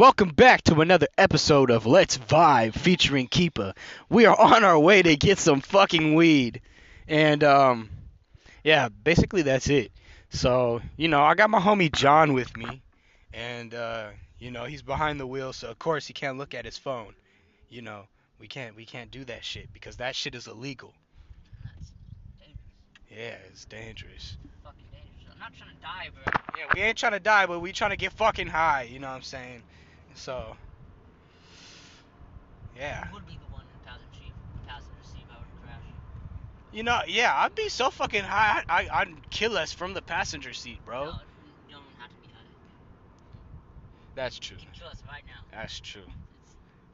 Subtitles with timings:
[0.00, 3.76] Welcome back to another episode of Let's Vibe featuring Keepa.
[4.08, 6.62] We are on our way to get some fucking weed.
[7.06, 7.90] And um
[8.64, 9.92] yeah, basically that's it.
[10.30, 12.80] So, you know, I got my homie John with me
[13.34, 14.06] and uh
[14.38, 17.12] you know, he's behind the wheel, so of course he can't look at his phone.
[17.68, 18.04] You know,
[18.38, 20.94] we can't we can't do that shit because that shit is illegal.
[21.62, 21.92] That's
[22.38, 22.56] dangerous.
[23.10, 24.38] Yeah, it's dangerous.
[24.64, 25.34] Fucking dangerous.
[25.34, 26.40] I'm not trying to die, bro.
[26.56, 29.08] Yeah, we ain't trying to die, but we trying to get fucking high, you know
[29.08, 29.62] what I'm saying?
[30.14, 30.56] So
[32.74, 33.04] yeah.
[33.06, 34.34] You would be the one in passenger seat,
[34.66, 35.84] passenger seat if I to crash.
[36.72, 38.62] You know, yeah, I'd be so fucking high.
[38.68, 41.06] I, I, I'd kill us from the passenger seat, bro.
[41.06, 41.12] No,
[41.66, 42.46] you don't have to be high.
[44.14, 44.56] That's true.
[44.58, 45.58] You can kill us right now.
[45.58, 46.06] That's true.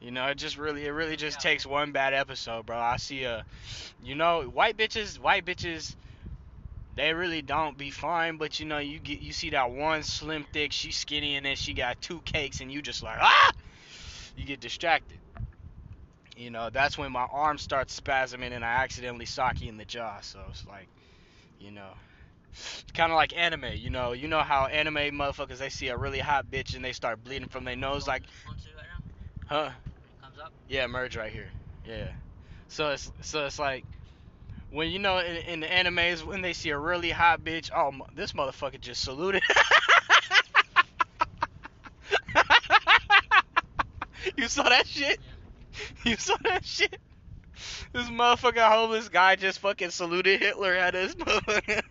[0.01, 1.51] You know, it just really, it really just Yeah.
[1.51, 2.79] takes one bad episode, bro.
[2.79, 3.45] I see a,
[4.01, 5.97] you know, white bitches, white bitches,
[6.97, 10.47] they really don't be fine, but you know, you get, you see that one slim
[10.53, 13.53] thick, she skinny, and then she got two cakes, and you just like, ah,
[14.37, 15.19] you get distracted.
[16.37, 19.85] You know, that's when my arm starts spasming, and I accidentally sock you in the
[19.85, 20.21] jaw.
[20.21, 20.89] So it's like,
[21.61, 21.93] you know.
[22.53, 24.13] It's kind of like anime, you know.
[24.13, 27.49] You know how anime motherfuckers they see a really hot bitch and they start bleeding
[27.49, 28.87] from their nose, like, onto it right
[29.49, 29.57] now.
[29.57, 29.71] huh?
[29.73, 30.53] When it comes up.
[30.69, 31.51] Yeah, merge right here.
[31.87, 32.09] Yeah.
[32.69, 33.85] So it's so it's like
[34.71, 37.93] when you know in, in the animes when they see a really hot bitch, oh
[38.15, 39.43] this motherfucker just saluted.
[44.37, 45.21] you saw that shit?
[46.05, 46.99] You saw that shit?
[47.93, 51.83] This motherfucking homeless guy just fucking saluted Hitler at his motherfucker.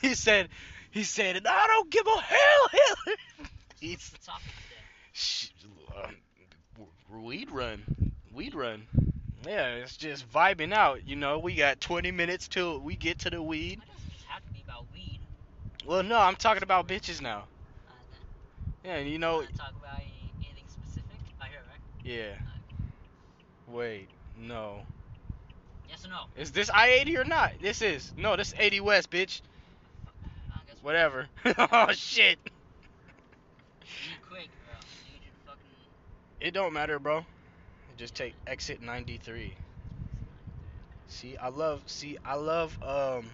[0.00, 0.48] He said,
[0.90, 3.16] he said, I don't give a hell, Hitler.
[3.80, 4.82] He's What's the topic today?
[5.12, 5.48] Sh-
[5.96, 6.08] uh,
[7.10, 8.86] weed run, weed run.
[9.46, 11.06] Yeah, it's just vibing out.
[11.06, 13.80] You know, we got 20 minutes till we get to the weed.
[13.80, 15.18] Why doesn't it just have to be about weed?
[15.86, 17.44] Well, no, I'm talking about bitches now.
[17.88, 17.92] Uh,
[18.84, 20.00] Yeah, and you know, talk about
[20.40, 21.16] anything specific?
[21.40, 21.80] Right here, right?
[22.04, 22.34] yeah.
[23.74, 24.80] Wait, no.
[25.88, 26.24] Yes or no?
[26.36, 27.52] Is this I-80 or not?
[27.60, 28.12] This is.
[28.16, 29.40] No, this is 80 West, bitch.
[30.06, 30.10] I
[30.66, 31.26] guess Whatever.
[31.58, 32.38] oh shit.
[34.28, 34.74] Quick, bro.
[35.06, 35.60] You need to fucking.
[36.40, 37.24] It don't matter, bro.
[38.02, 39.54] Just take exit 93.
[41.06, 43.30] See, I love see I love um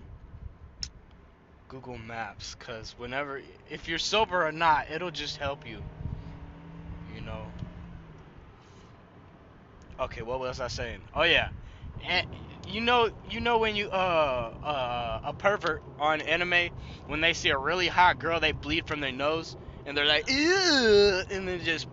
[1.69, 3.41] Google Maps cuz whenever
[3.71, 5.81] if you're sober or not, it'll just help you.
[7.07, 7.55] You know.
[9.99, 11.01] Okay, what was I saying?
[11.15, 11.49] Oh yeah.
[12.07, 12.27] And
[12.67, 16.69] you know you know when you uh uh a pervert on anime
[17.07, 20.29] when they see a really hot girl they bleed from their nose and they're like
[20.29, 21.87] Ew, and then just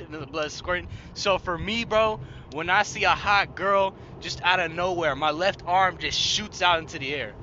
[0.00, 0.88] and then the blood squirting.
[1.14, 2.20] So for me, bro,
[2.50, 6.60] when I see a hot girl just out of nowhere, my left arm just shoots
[6.62, 7.36] out into the air.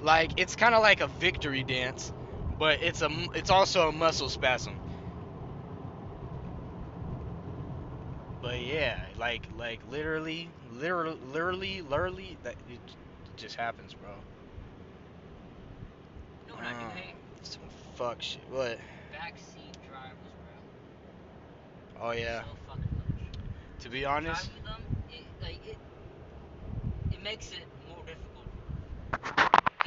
[0.00, 2.12] Like it's kind of like a victory dance,
[2.58, 4.80] but it's a it's also a muscle spasm.
[8.40, 12.82] But yeah, like like literally, literally, literally, literally, that it,
[13.36, 14.24] just happens, bro.
[16.46, 17.16] You know what I Uh, do hate?
[17.42, 17.68] Some
[18.00, 18.40] fuck shit.
[18.48, 18.78] What?
[19.12, 20.32] Backseat drivers,
[21.98, 22.08] bro.
[22.08, 22.40] Oh yeah.
[22.40, 22.88] So fucking.
[23.80, 24.80] To be honest, them,
[25.12, 25.76] it, like it,
[27.12, 28.48] it makes it more difficult.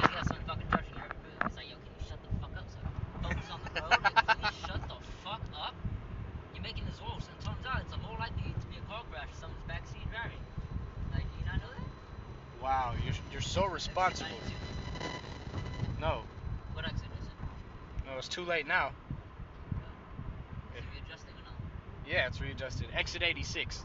[0.00, 1.42] You got some fucking judging your move.
[1.44, 2.66] It's like, yo, can you shut the fuck up?
[2.70, 2.78] So
[3.22, 3.90] focus on the road.
[3.90, 5.74] Like, please shut the fuck up.
[6.54, 7.26] You're making this worse.
[7.26, 10.06] And turns out it's a more likely to be a car crash if someone's backseat
[10.14, 10.38] driving.
[11.10, 12.62] Like, do you not know that?
[12.62, 14.30] wow, you're you're so responsible.
[16.00, 16.22] No,
[16.74, 17.34] What exit is it?
[18.14, 18.92] No, it's too late now.
[20.74, 21.54] Should we adjust or not?
[22.08, 22.86] Yeah, it's readjusted.
[22.94, 23.84] Exit 86.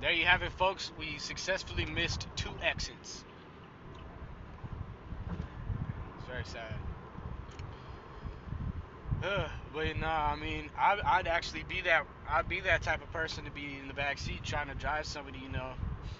[0.00, 0.92] There you have it, folks.
[0.98, 3.24] We successfully missed two exits.
[6.18, 6.74] It's very sad.
[9.24, 12.06] Ugh, but nah, I mean, I, I'd actually be that.
[12.28, 15.06] I'd be that type of person to be in the back seat trying to drive
[15.06, 15.72] somebody, you know.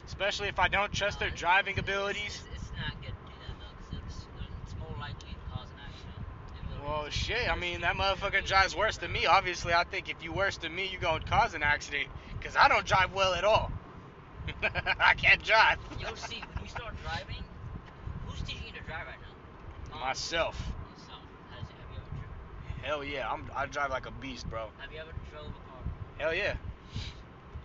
[0.07, 2.43] Especially if I don't trust their Uh, driving abilities.
[2.55, 4.27] It's, it's not good to do that though, because it's,
[4.65, 6.25] it's more likely to cause an accident.
[6.55, 7.50] It will Well, shit.
[7.50, 9.24] I mean, that motherfucker drives worse than me.
[9.24, 12.09] Obviously, I think if you worse than me, you gonna cause an accident.
[12.42, 13.72] Cause I don't drive well at all.
[15.00, 15.78] I can't drive.
[16.00, 17.42] Yo, see, when you start driving,
[18.27, 19.94] who's teaching you to drive right now?
[19.94, 20.54] Um, Myself.
[20.98, 21.22] Yourself.
[21.50, 22.84] Has, have you ever driven?
[22.84, 23.33] Hell yeah.
[23.33, 23.50] I'm.
[23.56, 24.66] I drive like a beast, bro.
[24.77, 25.80] Have you ever drove a car?
[26.18, 26.56] Hell yeah.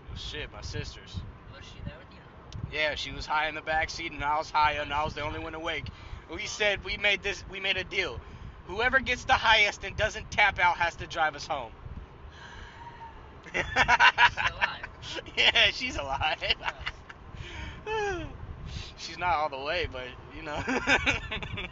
[0.08, 1.20] Well, shit, my sisters.
[1.54, 2.80] Was she there with you?
[2.80, 5.16] Yeah, she was high in the back seat, and I was high, and I was
[5.16, 5.90] the only one awake.
[6.34, 7.44] We said we made this.
[7.52, 8.22] We made a deal.
[8.68, 11.72] Whoever gets the highest and doesn't tap out has to drive us home.
[13.54, 13.64] she's
[15.38, 16.38] yeah, she's alive.
[18.98, 20.62] she's not all the way, but you know.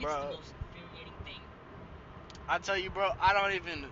[0.00, 0.30] bro.
[2.48, 3.86] I tell you, bro, I don't even.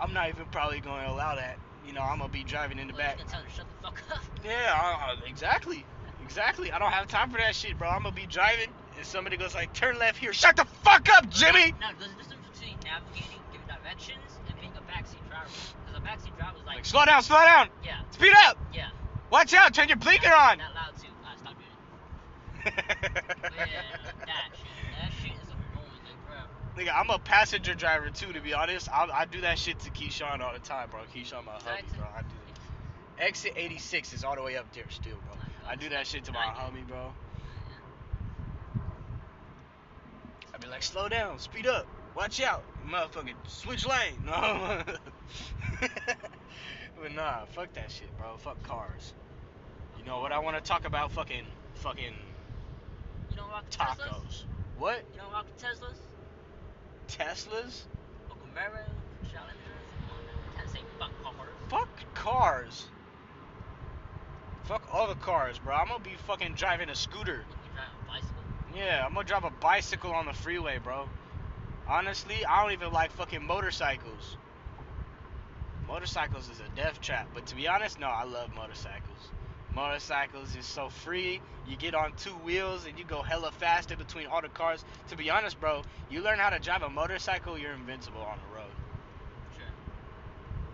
[0.00, 1.61] I'm not even probably going to allow that.
[1.86, 3.18] You know, I'm gonna be driving in the Well, back.
[3.18, 4.22] you can tell him shut the fuck up.
[4.44, 5.84] Yeah, I, I- exactly,
[6.22, 6.72] exactly.
[6.72, 7.88] I don't have time for that shit, bro.
[7.88, 11.28] I'm gonna be driving, and somebody goes like, "Turn left here." Shut the fuck up,
[11.30, 11.72] Jimmy.
[11.80, 15.46] No, there's a difference between navigating, giving directions, and being a backseat driver.
[15.86, 17.68] Because a backseat driver is like, Like, slow down, slow down.
[17.84, 18.58] yeah, Speed up.
[18.74, 18.88] yeah.
[19.30, 19.72] Watch out.
[19.74, 20.58] Turn your blinker on.
[20.58, 21.06] Not allowed to.
[21.06, 22.84] Uh, stop doing it.
[23.56, 23.82] Yeah.
[24.26, 26.36] That shit is annoying, like, bro.
[26.76, 28.32] Nigga, I'm a passenger driver too.
[28.32, 31.00] To be honest, I, I do that shit to Keyshawn all the time, bro.
[31.14, 32.06] Keyshawn my hubby, bro.
[32.16, 32.28] I do.
[33.18, 35.34] Exit 86 is all the way up there still, bro.
[35.68, 37.12] I do that shit to my homie, bro.
[40.54, 41.86] I be like, slow down, speed up,
[42.16, 44.24] watch out, motherfucker, switch lane.
[44.26, 44.82] No.
[47.00, 48.36] but nah, fuck that shit, bro.
[48.38, 49.14] Fuck cars.
[49.98, 51.10] You know what I want to talk about?
[51.12, 52.14] Fucking, fucking
[53.30, 53.98] You don't rock the Teslas?
[53.98, 54.44] tacos.
[54.78, 55.02] What?
[55.14, 55.96] You don't rock the Teslas?
[57.08, 57.82] Teslas?
[58.28, 58.88] Or Camaros?
[59.30, 59.82] Challengers?
[60.08, 60.56] Come on, man.
[60.56, 61.48] Can't say fuck cars.
[61.68, 62.86] Fuck cars.
[64.64, 65.74] Fuck all the cars, bro.
[65.74, 67.44] I'm gonna be fucking driving a scooter.
[67.44, 68.42] You drive a bicycle?
[68.76, 71.08] Yeah, I'm gonna drive a bicycle on the freeway, bro.
[71.88, 74.36] Honestly, I don't even like fucking motorcycles.
[75.86, 79.30] Motorcycles is a death trap, but to be honest, no, I love motorcycles.
[79.74, 81.40] Motorcycles is so free.
[81.66, 84.84] You get on two wheels and you go hella fast in between all the cars.
[85.08, 88.54] To be honest, bro, you learn how to drive a motorcycle, you're invincible on the
[88.54, 88.70] road.
[89.56, 89.64] Sure.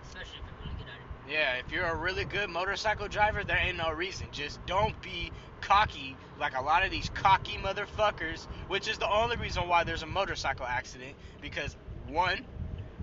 [0.02, 1.32] Especially if you're really good at it.
[1.32, 4.26] Yeah, if you're a really good motorcycle driver, there ain't no reason.
[4.32, 5.30] Just don't be
[5.60, 10.02] cocky like a lot of these cocky motherfuckers, which is the only reason why there's
[10.02, 11.14] a motorcycle accident.
[11.40, 11.76] Because,
[12.08, 12.44] one,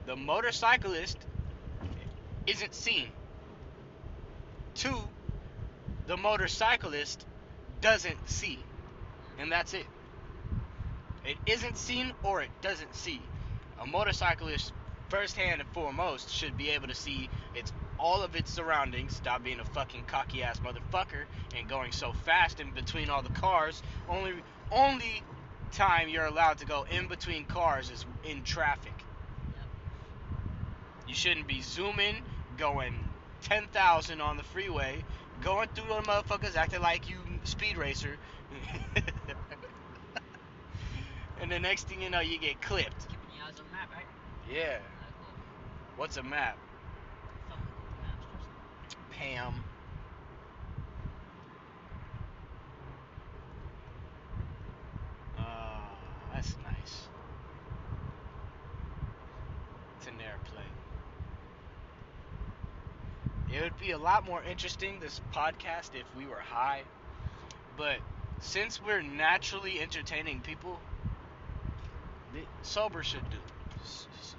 [0.08, 1.18] the motorcyclist
[2.48, 3.08] isn't seen.
[4.74, 4.98] Two,
[6.08, 7.26] the motorcyclist
[7.82, 8.60] doesn't see.
[9.40, 9.86] And that's it.
[11.26, 13.22] It isn't seen or it doesn't see.
[13.82, 14.72] A motorcyclist,
[15.10, 19.42] first hand and foremost, should be able to see its all of its surroundings, stop
[19.44, 21.24] being a fucking cocky ass motherfucker
[21.58, 23.82] and going so fast in between all the cars.
[24.10, 24.34] Only
[24.72, 25.24] only
[25.72, 28.94] time you're allowed to go in between cars is in traffic.
[31.08, 32.16] You shouldn't be zooming,
[32.58, 32.96] going
[33.44, 35.04] 10,000 on the freeway,
[35.42, 38.18] going through the motherfuckers acting like you speed racer.
[41.42, 43.08] and the next thing you know, you get clipped.
[43.08, 44.06] Keeping your eyes on the map, right?
[44.52, 44.80] Yeah.
[45.98, 46.58] What's a map?
[47.50, 48.26] Fuck with Google Maps,
[48.90, 48.98] just.
[49.12, 49.64] Pam.
[55.38, 55.98] Oh,
[56.34, 57.08] that's nice.
[59.98, 60.75] It's an airplane.
[63.56, 66.82] It would be a lot more interesting, this podcast, if we were high.
[67.78, 68.00] But
[68.42, 70.78] since we're naturally entertaining people,
[72.64, 73.38] sober should do.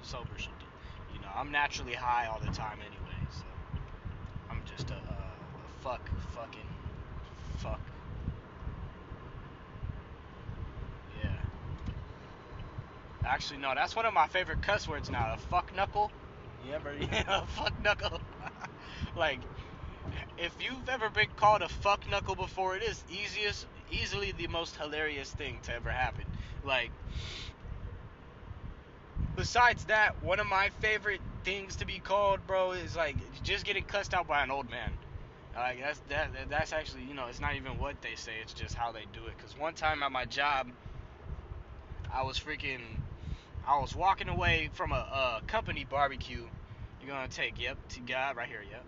[0.03, 0.67] Sober should do.
[1.15, 3.45] You know, I'm naturally high all the time anyway, so.
[4.51, 6.69] I'm just a, a, a fuck, fucking,
[7.57, 7.81] fuck.
[11.23, 11.31] Yeah.
[13.25, 15.33] Actually, no, that's one of my favorite cuss words now.
[15.33, 16.11] A fuck knuckle.
[16.67, 18.21] You ever, yeah, a fuck knuckle.
[19.15, 19.47] Like,
[20.39, 24.77] if you've ever been called a fuck knuckle before, it is easiest, easily the most
[24.77, 26.25] hilarious thing to ever happen.
[26.63, 26.93] Like,
[29.35, 33.85] besides that, one of my favorite things to be called, bro, is like just getting
[33.85, 34.99] cussed out by an old man.
[35.55, 38.75] Like that's that that's actually you know it's not even what they say, it's just
[38.77, 39.39] how they do it.
[39.39, 40.69] Cause one time at my job,
[42.11, 43.01] I was freaking,
[43.65, 46.51] I was walking away from a, a company barbecue.
[47.07, 48.85] You're gonna take yep, to God right here, yep.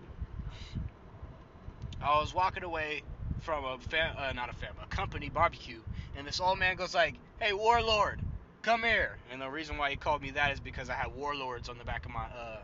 [2.03, 3.03] I was walking away
[3.43, 5.79] from a fam, uh, not a fam, a company barbecue,
[6.17, 8.21] and this old man goes like, "Hey, warlord,
[8.63, 11.69] come here." And the reason why he called me that is because I had warlords
[11.69, 12.63] on the back of my uh,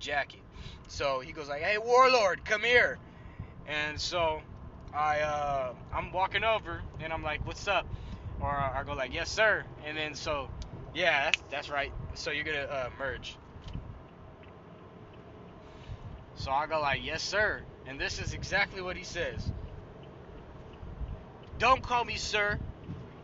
[0.00, 0.42] jacket.
[0.88, 2.98] So he goes like, "Hey, warlord, come here."
[3.68, 4.40] And so
[4.92, 7.86] I uh, I'm walking over and I'm like, "What's up?"
[8.40, 10.50] Or I go like, "Yes, sir." And then so,
[10.92, 11.92] yeah, that's, that's right.
[12.14, 13.38] So you're gonna uh, merge.
[16.38, 19.50] So I go like, "Yes, sir." And this is exactly what he says.
[21.58, 22.58] Don't call me sir.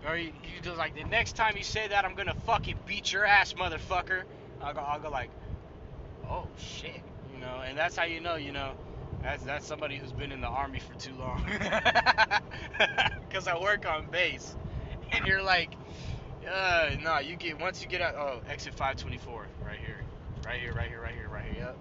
[0.07, 3.25] Or he goes like, the next time you say that, I'm gonna fucking beat your
[3.25, 4.23] ass, motherfucker.
[4.61, 5.31] I'll go, I'll go like,
[6.29, 7.01] oh shit,
[7.33, 8.73] you know, and that's how you know, you know,
[9.23, 11.45] that's that's somebody who's been in the army for too long.
[13.31, 14.55] Cause I work on base,
[15.13, 15.71] and you're like,
[16.51, 20.05] uh, no, you get once you get out, oh, exit 524, right here,
[20.45, 21.77] right here, right here, right here, right here, yep,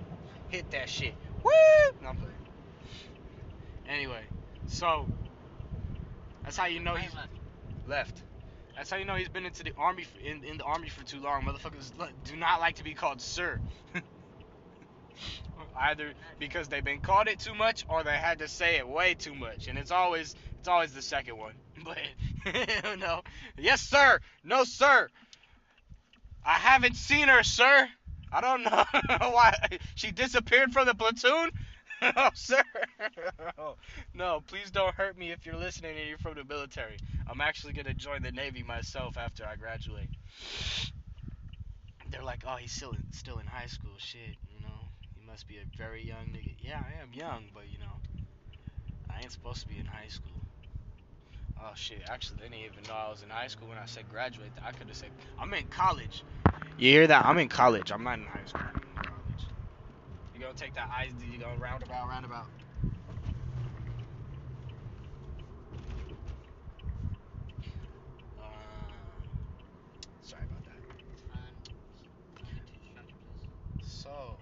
[0.54, 1.52] hit that shit, woo.
[2.02, 2.36] No, I'm playing.
[3.90, 4.22] Anyway,
[4.68, 5.08] so
[6.44, 7.32] that's how you know he's left.
[7.88, 8.22] left.
[8.76, 11.04] That's how you know he's been into the army for, in in the army for
[11.04, 11.44] too long.
[11.44, 11.92] Motherfuckers
[12.24, 13.60] do not like to be called sir.
[15.76, 19.16] Either because they've been called it too much or they had to say it way
[19.16, 21.54] too much, and it's always it's always the second one.
[21.84, 21.98] But
[23.00, 23.24] no,
[23.58, 25.10] yes sir, no sir.
[26.46, 27.90] I haven't seen her, sir.
[28.36, 29.54] I don't know why
[29.96, 31.52] she disappeared from the platoon.
[32.18, 32.64] oh, sir.
[34.14, 36.98] no, please don't hurt me if you're listening and you're from the military.
[37.28, 40.10] I'm actually gonna join the Navy myself after I graduate.
[42.12, 43.94] They're like, oh, he's still in, still in high school.
[43.98, 46.56] Shit, you know, he must be a very young nigga.
[46.60, 48.02] Yeah, I am young, but you know,
[49.10, 50.46] I ain't supposed to be in high school.
[51.62, 52.02] Oh shit!
[52.10, 54.54] Actually, they didn't even know I was in high school when I said graduate.
[54.64, 56.26] I could have said I'm in college.
[56.78, 57.26] You hear that?
[57.26, 57.92] I'm in college.
[57.92, 58.62] I'm not in high school.
[58.76, 59.50] I'm in college.
[60.34, 61.12] You gonna take that I?
[61.20, 62.48] You gonna roundabout, roundabout.
[68.38, 68.44] Uh,
[70.22, 70.82] sorry about that.
[73.82, 74.40] So,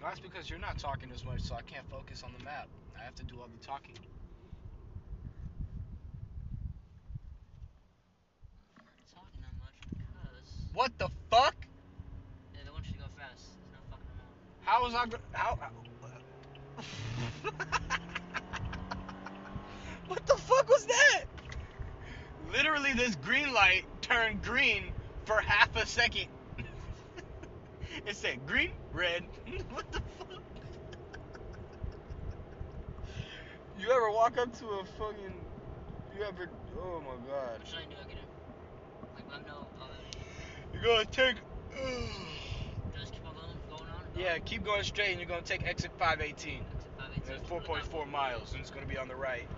[0.00, 2.68] that's because you're not talking as much, so I can't focus on the map.
[3.00, 3.96] I have to do all the talking.
[8.78, 11.54] I'm not talking that much because What the fuck?
[12.54, 13.44] yeah, they want you to go fast.
[13.58, 14.62] There's no fucking around.
[14.62, 15.06] How was I?
[15.06, 15.58] Go- how?
[15.60, 15.70] how-
[20.08, 21.24] what the fuck was that?
[22.52, 24.84] Literally, this green light turned green
[25.24, 26.26] for half a second.
[28.06, 29.24] it said green, red.
[29.70, 30.28] what the fuck?
[33.78, 35.34] you ever walk up to a fucking?
[36.16, 36.48] You ever?
[36.78, 37.58] Oh my god.
[37.58, 37.96] What should I do?
[38.02, 38.24] I get in.
[39.14, 39.66] Like, them know.
[39.80, 39.86] Uh,
[40.82, 41.36] gonna take.
[42.98, 44.00] just keep on going, going on.
[44.16, 46.60] yeah, keep going straight, and you're gonna take exit 518.
[46.74, 47.22] Exit 518.
[47.26, 49.48] There's 4.4 miles, and it's gonna be on the right.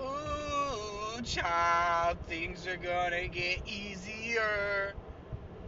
[0.00, 4.94] Ooh, child, things are gonna get easier.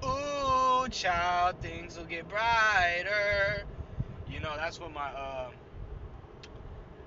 [0.05, 3.65] Ooh, child, things will get brighter.
[4.29, 5.51] You know, that's what my uh,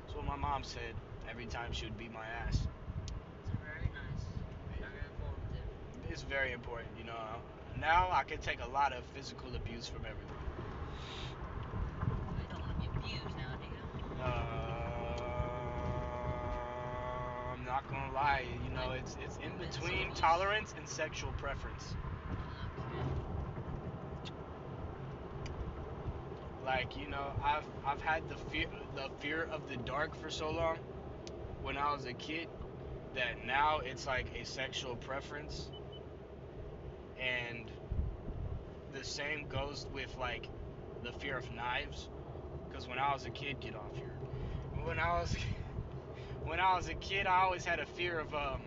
[0.06, 0.94] that's what my mom said
[1.30, 2.68] every time she would beat my ass.
[3.42, 4.24] It's very nice.
[4.80, 5.66] Very informative.
[6.16, 7.14] It's very important, you know.
[7.78, 10.34] Now I can take a lot of physical abuse from everyone.
[12.40, 14.24] You don't want to be abused now, do you?
[14.24, 15.20] Uh,
[17.52, 21.98] I'm not gonna lie, you know, it's it's in between tolerance and sexual preference.
[26.64, 30.50] Like, you know, I've I've had the fear the fear of the dark for so
[30.50, 30.78] long
[31.62, 32.48] when I was a kid
[33.16, 35.70] that now it's like a sexual preference.
[37.20, 37.72] And
[38.94, 40.50] the same goes with like
[41.04, 42.10] the fear of knives
[42.74, 44.16] cuz when I was a kid, get off here.
[44.84, 45.36] When I was
[46.44, 48.62] when I was a kid, I always had a fear of um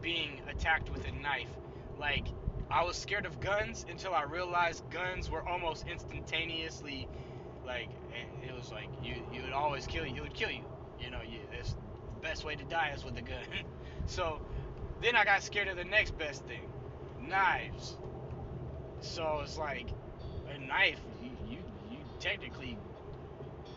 [0.00, 1.50] being attacked with a knife.
[1.98, 2.26] Like
[2.70, 7.08] I was scared of guns until I realized guns were almost instantaneously
[7.66, 7.88] like
[8.46, 10.16] it, was like you you would always kill you.
[10.16, 10.64] It would kill you.
[11.00, 13.38] You know, you it's the best way to die is with a gun.
[14.06, 14.40] so
[15.02, 16.68] then I got scared of the next best thing,
[17.28, 17.96] knives.
[19.00, 19.88] So it's like
[20.54, 20.98] a knife.
[21.22, 21.58] You you,
[21.90, 22.76] you technically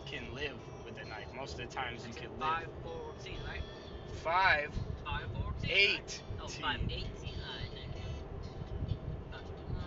[0.06, 1.28] can live with a knife.
[1.36, 2.68] Most of the times you can live.
[2.84, 3.62] 514, right?
[4.24, 4.72] Five,
[5.06, 5.70] 514.
[5.72, 5.98] eight.
[6.00, 6.22] Right?
[6.42, 6.62] Oh, T.
[6.62, 7.06] 518.
[7.06, 8.98] Alright, thank you.
[9.32, 9.86] That's one.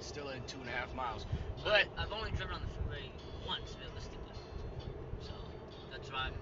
[0.00, 1.26] Still at two and a half miles.
[1.64, 3.10] But I've only driven on the freeway
[3.46, 4.38] once, realistically.
[5.20, 5.32] So
[5.90, 6.34] that's why I'm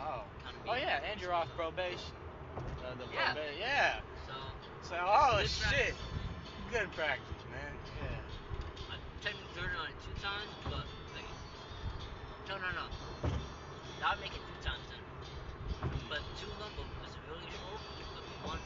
[0.00, 0.22] oh.
[0.42, 0.68] kind of.
[0.68, 2.12] Oh yeah, and you're off probation.
[2.56, 3.34] Uh, the Yeah.
[3.34, 4.00] proba- yeah.
[4.82, 5.96] So So oh Good shit, practice.
[6.70, 7.74] good practice, man.
[7.98, 8.92] Yeah.
[8.92, 11.28] I technically driven on it two times, but like,
[12.48, 12.86] no, no, no.
[14.00, 15.02] That would make it three times then.
[16.08, 17.80] But two of them was really short.
[18.14, 18.62] But the one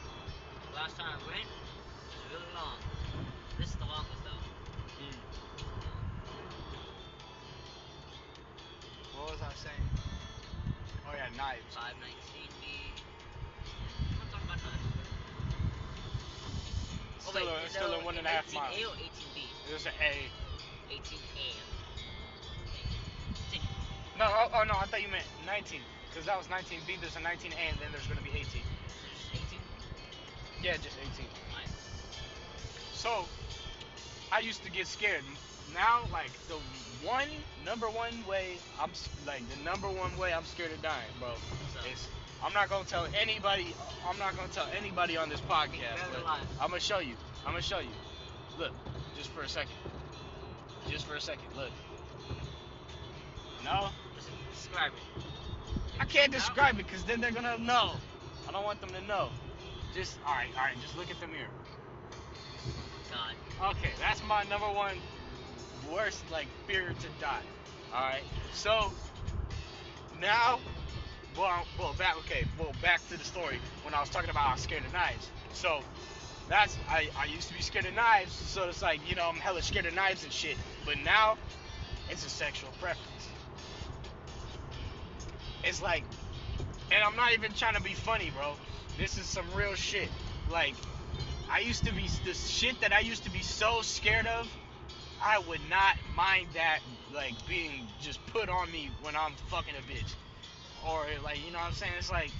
[0.75, 2.77] last time I went was really long.
[3.59, 4.43] This is the longest though.
[5.03, 5.17] Mm.
[9.17, 9.85] What was I saying?
[11.09, 11.67] Oh yeah, knives.
[11.75, 12.42] 519B.
[12.42, 12.42] I'm
[17.25, 19.47] Oh Still, wait, a, is still in one and a half 18A or 18B?
[19.69, 20.29] There's an A.
[20.93, 21.63] 18A.
[24.19, 25.79] No, oh, oh no, I thought you meant 19.
[26.09, 28.45] Because that was 19B, there's a 19A, and then there's going to be 18.
[28.45, 29.59] Just 18?
[30.61, 31.25] Yeah, just 18.
[31.57, 31.73] Nice.
[32.93, 33.25] So,
[34.31, 35.23] I used to get scared.
[35.73, 36.59] Now, like, the
[37.01, 37.27] one,
[37.65, 38.91] number one way, I'm,
[39.25, 41.33] like, the number one way I'm scared of dying, bro,
[41.91, 42.07] is,
[42.43, 43.73] I'm not to tell anybody,
[44.07, 46.39] I'm not to tell anybody on this podcast, but.
[46.59, 47.15] I'm to show you.
[47.45, 47.89] I'm to show you.
[48.59, 48.71] Look,
[49.17, 49.75] just for a second.
[50.89, 51.71] Just for a second, look.
[53.63, 53.89] No?
[54.53, 55.23] Describe it.
[55.99, 57.91] I can't describe it because then they're gonna know.
[58.47, 59.29] I don't want them to know.
[59.93, 60.75] Just all right, all right.
[60.81, 61.47] Just look at the mirror.
[63.11, 63.71] God.
[63.71, 64.97] Okay, that's my number one
[65.91, 67.41] worst like fear to die.
[67.93, 68.23] All right.
[68.53, 68.91] So
[70.19, 70.59] now,
[71.37, 72.17] well, well, back.
[72.19, 74.93] Okay, well, back to the story when I was talking about I was scared of
[74.93, 75.29] knives.
[75.53, 75.81] So
[76.49, 78.33] that's I I used to be scared of knives.
[78.33, 80.57] So it's like you know I'm hella scared of knives and shit.
[80.85, 81.37] But now
[82.09, 83.29] it's a sexual preference.
[85.63, 86.03] It's like,
[86.91, 88.53] and I'm not even trying to be funny, bro.
[88.97, 90.09] This is some real shit.
[90.51, 90.75] Like,
[91.49, 94.47] I used to be the shit that I used to be so scared of.
[95.23, 96.79] I would not mind that
[97.13, 100.15] like being just put on me when I'm fucking a bitch,
[100.87, 101.93] or like you know what I'm saying.
[101.97, 102.31] It's like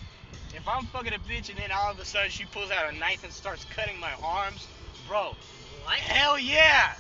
[0.54, 2.98] if I'm fucking a bitch and then all of a sudden she pulls out a
[2.98, 4.68] knife and starts cutting my arms,
[5.08, 5.34] bro.
[5.84, 5.96] What?
[5.98, 6.94] Hell yeah,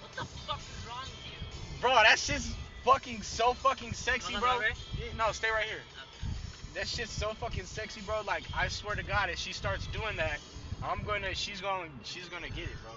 [0.00, 1.80] What the fuck is wrong with you?
[1.80, 1.94] bro.
[1.94, 4.60] That shit's fucking so fucking sexy, bro.
[4.60, 5.78] Yeah, No, stay right here.
[5.78, 6.80] Okay.
[6.80, 8.22] That shit's so fucking sexy, bro.
[8.26, 10.38] Like I swear to God, if she starts doing that,
[10.82, 12.92] I'm gonna, she's gonna, she's gonna get it, bro.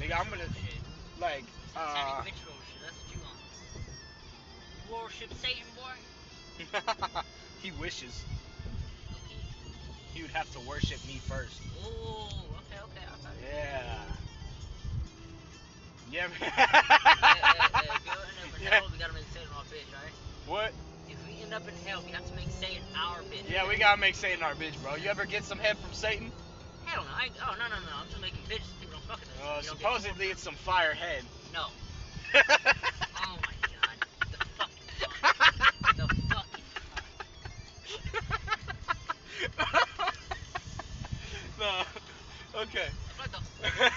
[0.00, 0.48] Nigga, I'm gonna,
[1.20, 1.44] like,
[1.76, 2.80] uh, Satanic ritual shit.
[2.80, 5.04] That's what you want.
[5.04, 5.92] Worship Satan, boy.
[7.62, 8.24] he wishes
[10.14, 11.60] he would have to worship me first.
[11.84, 11.88] Ooh.
[11.88, 12.80] Okay.
[12.82, 13.06] Okay.
[13.06, 13.54] Okay.
[13.54, 14.02] Yeah.
[16.10, 16.28] Yeah.
[16.28, 16.58] Hey, hey,
[17.74, 18.70] hey, if you end up in Yeah.
[18.70, 20.12] hell, we gotta make Satan our bitch, right?
[20.46, 20.72] What?
[21.08, 23.48] If we end up in hell, we have to make Satan our bitch.
[23.48, 24.96] Yeah, we gotta make Satan our bitch, bro.
[24.96, 26.32] You ever get some head from Satan?
[26.84, 27.10] Hell no.
[27.14, 27.92] I, oh no no no.
[28.00, 28.66] I'm just making bitches.
[28.80, 29.36] People don't fuck with us.
[29.38, 31.22] Uh, We don't get- supposedly it's some fire head.
[31.54, 31.66] No.
[33.22, 33.96] Oh my god.
[34.30, 35.96] The fucking fuck.
[35.96, 37.06] The fucking fuck.
[41.58, 41.82] no.
[42.62, 42.88] Okay.
[42.88, 43.40] I feel like the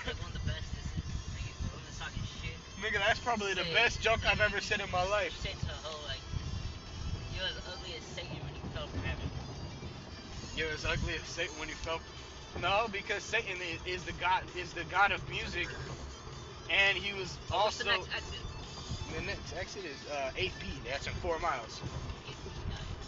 [0.10, 1.06] like one of the best this is.
[1.34, 2.58] Like, if we're just talking shit.
[2.82, 5.34] Nigga, that's probably the best joke I've ever said in my life.
[5.44, 6.22] You say to hoe like,
[7.34, 9.26] you're as ugly as Satan when you fell from heaven.
[10.56, 12.00] You're as ugly as Satan when you fell.
[12.62, 15.68] No, because Satan is, is the god is the god of music,
[16.70, 18.40] and he was Oh, what's also the next exit?
[19.18, 20.86] the next exit is uh, 8B.
[20.92, 21.82] That's in four miles.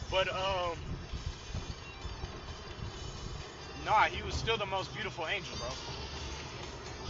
[0.10, 0.74] But um,
[3.86, 5.70] nah, he was still the most beautiful angel, bro.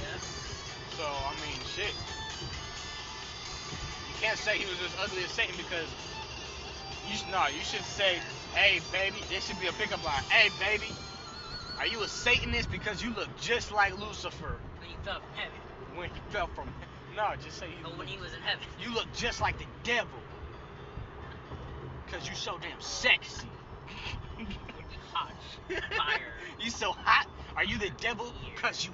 [0.03, 0.19] Yeah.
[0.99, 1.95] So I mean, shit.
[4.21, 5.87] Can't say he was as ugly as Satan because
[7.09, 8.19] you sh- no, you should say,
[8.53, 10.23] "Hey, baby." This should be a pickup line.
[10.29, 10.91] Hey, baby,
[11.79, 15.59] are you a Satanist because you look just like Lucifer When you fell from heaven.
[15.95, 16.69] when he fell from?
[17.15, 17.75] No, just say you.
[17.85, 18.65] Oh, but when look- he was in heaven.
[18.79, 20.19] You look just like the devil.
[22.07, 23.47] Cause you so damn sexy.
[25.13, 25.33] Hot.
[25.69, 26.33] Fire.
[26.59, 27.27] you so hot.
[27.55, 28.33] Are you the devil?
[28.57, 28.91] Cause you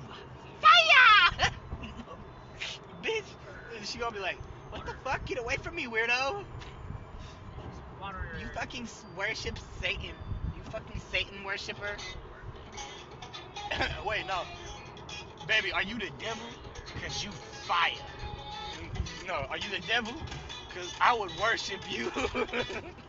[0.62, 1.50] fire.
[3.04, 3.36] Bitch.
[3.78, 4.40] And she gonna be like,
[4.72, 5.26] what the fuck?
[5.26, 6.46] Get away from me, weirdo.
[8.40, 10.16] You fucking worship Satan.
[10.56, 11.98] You fucking Satan worshiper.
[14.06, 14.44] Wait, no.
[15.48, 16.48] Baby, are you the devil?
[17.02, 17.92] Cause you fire.
[18.74, 20.14] Mm, no, are you the devil?
[20.74, 22.12] Cause I would worship you.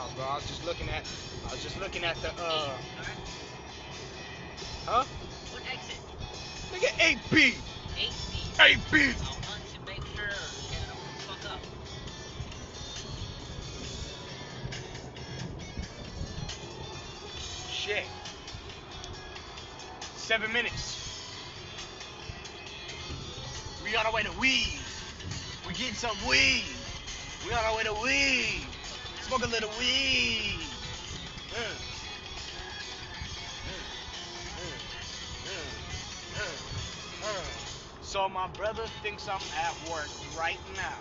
[0.00, 0.24] two and a half miles, bro.
[0.24, 1.06] I was just looking at,
[1.46, 2.76] I was just looking at the, uh,
[4.86, 5.04] huh?
[5.52, 5.96] What exit?
[6.72, 7.54] Nigga, 8B,
[7.96, 8.34] 8B.
[8.58, 9.14] 8B.
[9.26, 11.60] I'll to make sure I don't fuck up.
[17.70, 18.04] Shit.
[20.16, 20.96] Seven minutes.
[23.82, 24.78] We on our way to weed.
[25.66, 26.64] We getting some weed.
[27.46, 28.69] We on our way to weed.
[29.30, 30.58] Smoke a little weed.
[31.54, 31.56] Uh.
[38.02, 40.98] So my brother thinks I'm at work right now.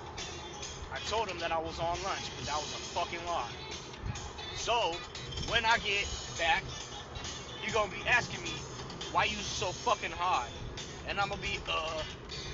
[0.93, 3.49] I told him that I was on lunch, but that was a fucking lie.
[4.55, 4.93] So
[5.47, 6.05] when I get
[6.37, 6.63] back,
[7.63, 8.53] you're gonna be asking me
[9.11, 10.49] why you so fucking high,
[11.07, 12.03] and I'm gonna be uh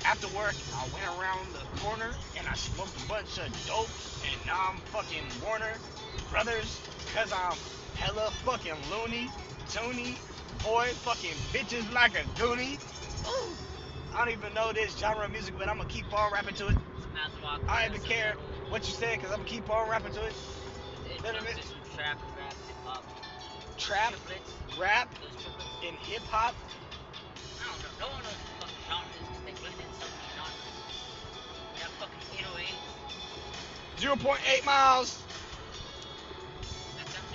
[0.04, 3.88] after work I went around the corner and I smoked a bunch of dope,
[4.22, 5.72] and now I'm fucking Warner
[6.30, 6.80] Brothers,
[7.14, 7.56] cause I'm
[7.94, 9.30] hella fucking loony,
[9.68, 10.18] toony,
[10.62, 12.78] boy, fucking bitches like a goonie.
[13.26, 13.56] Ooh.
[14.14, 16.68] I don't even know this genre of music, but I'm gonna keep on rapping to
[16.68, 16.76] it.
[16.96, 17.06] It's.
[17.68, 18.34] I don't even care
[18.68, 20.32] what you say, cause I'm gonna keep on rapping to it.
[21.06, 21.42] It Let in.
[21.96, 23.04] trap, rap, hip hop.
[23.78, 24.14] Trap,
[24.80, 25.08] rap,
[25.84, 26.54] and hip hop.
[27.60, 28.06] I don't know.
[28.06, 29.35] No one knows what the fucking genre is
[33.98, 35.22] 0.8 miles.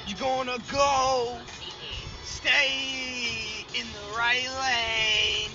[0.08, 1.40] You're gonna go.
[2.24, 5.52] Stay in the right lane.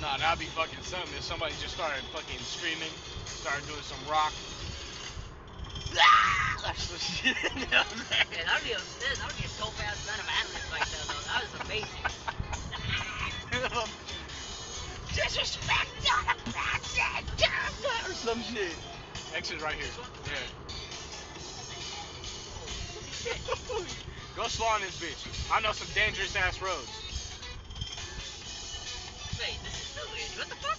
[0.00, 2.88] Nah, that'd be fucking something if somebody just started fucking screaming,
[3.26, 4.32] started doing some rock.
[5.98, 6.38] Ah!
[6.64, 7.36] That's the shit.
[7.70, 7.84] Yeah,
[8.44, 11.22] that'd be a that'd be a dope ass run of ad-libs like that though.
[11.26, 12.04] That was amazing.
[15.24, 17.26] Disrespect on a person,
[18.06, 18.74] or some shit.
[19.34, 19.90] Exit right here.
[20.24, 20.52] Yeah.
[24.36, 25.26] Go slow on this bitch.
[25.52, 26.86] I know some dangerous ass roads.
[29.40, 30.06] Wait, this is still.
[30.38, 30.78] What the fuck?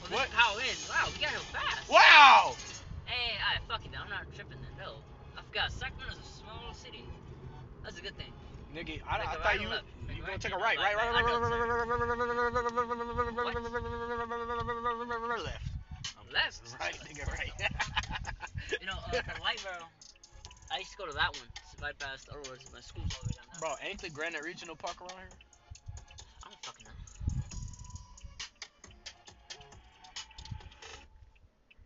[0.00, 0.28] Well, this What?
[0.28, 0.76] is how in.
[0.88, 1.88] Wow, we gotta go fast.
[1.90, 2.56] Wow!
[3.04, 3.92] Hey, alright, fuck it.
[4.00, 4.72] I'm not tripping then.
[4.78, 4.96] No.
[5.36, 5.72] I forgot.
[5.72, 7.04] Sacramento's a small city.
[7.82, 8.32] That's a good thing.
[8.74, 9.68] Nigga, I, I thought right you
[10.10, 10.96] you gonna take a right, right, left.
[10.96, 11.54] right, I right, right,
[15.44, 15.62] left.
[16.32, 16.60] Left?
[16.80, 17.52] Right, nigga, right.
[18.80, 19.86] You know, uh, the light barrel.
[20.72, 21.46] I used to go to that one.
[21.54, 22.66] It's right past the other ones.
[22.74, 23.60] My school's all the way down there.
[23.60, 25.28] Bro, ain't the Granite Regional Park around here?
[26.44, 26.94] I don't fucking know.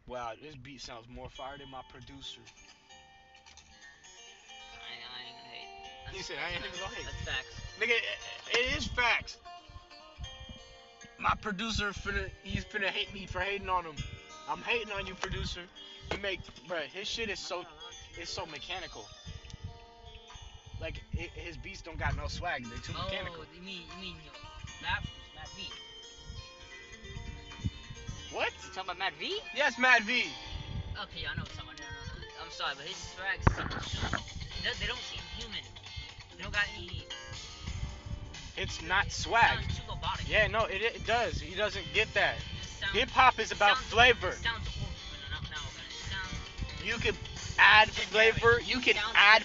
[0.07, 2.41] Wow, this beat sounds more fire than my producer.
[6.19, 7.05] He said, I ain't even gonna hate.
[7.07, 7.61] That's facts.
[7.79, 9.37] Nigga, it- it is facts.
[11.17, 13.95] My producer finna, he's finna hate me for hating on him.
[14.49, 15.63] I'm hating on you, producer.
[16.11, 17.65] You make, bruh, his shit is so,
[18.17, 19.07] it's so mechanical.
[20.81, 22.65] Like, it, his beats don't got no swag.
[22.67, 23.43] They're too mechanical.
[23.43, 24.49] Oh, you mean you mean you know,
[24.83, 25.05] Matt
[25.37, 25.71] Matt V?
[28.33, 28.51] What?
[28.65, 29.39] You talking about Matt V?
[29.55, 30.25] Yes, Mad V.
[31.01, 31.77] Okay, I know someone.
[31.77, 32.45] No, no, no.
[32.45, 33.69] I'm sorry, but his swags seem
[34.11, 34.19] too.
[34.65, 35.63] They, they don't seem human.
[36.43, 37.05] Got any.
[38.57, 39.59] It's not swag.
[39.61, 40.29] Sounds too robotic.
[40.29, 41.41] Yeah, no, it, it does.
[41.41, 42.35] He doesn't get that.
[42.93, 44.29] Hip hop is about sounds- flavor.
[44.29, 47.15] It sounds it sounds You can
[47.59, 48.35] add generic.
[48.37, 48.61] flavor.
[48.65, 49.43] You can add.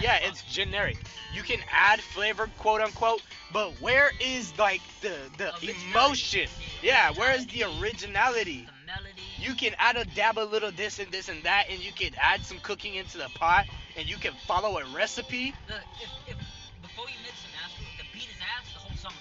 [0.00, 0.96] Yeah, it's generic.
[1.34, 3.20] You can add flavor, quote unquote.
[3.52, 5.52] But where is like the the
[5.90, 6.48] emotion?
[6.82, 8.66] Yeah, where is the Originality, originality?
[8.66, 9.22] The melody.
[9.38, 12.12] You can add a dab a little this and this and that, and you can
[12.20, 15.54] add some cooking into the pot, and you can follow a recipe.
[15.68, 16.08] Look, if,
[17.08, 19.12] if before you mix and master, if the beat is ass, the whole song.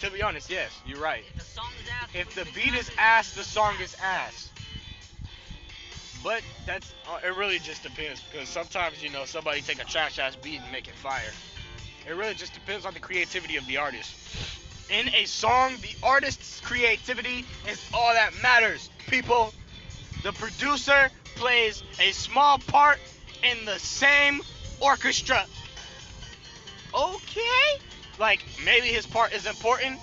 [0.00, 1.24] To be honest, yes, you're right.
[1.28, 4.50] If the song is ass, If the beat is ass, the song is ass.
[6.22, 7.36] But that's uh, it.
[7.36, 10.88] Really just depends because sometimes you know somebody take a trash ass beat and make
[10.88, 11.30] it fire.
[12.08, 14.14] It really just depends on the creativity of the artist.
[14.90, 18.90] In a song, the artist's creativity is all that matters.
[19.08, 19.52] People,
[20.22, 22.98] the producer plays a small part
[23.42, 24.40] in the same
[24.80, 25.44] orchestra.
[26.96, 27.82] Okay,
[28.18, 30.00] like maybe his part is important,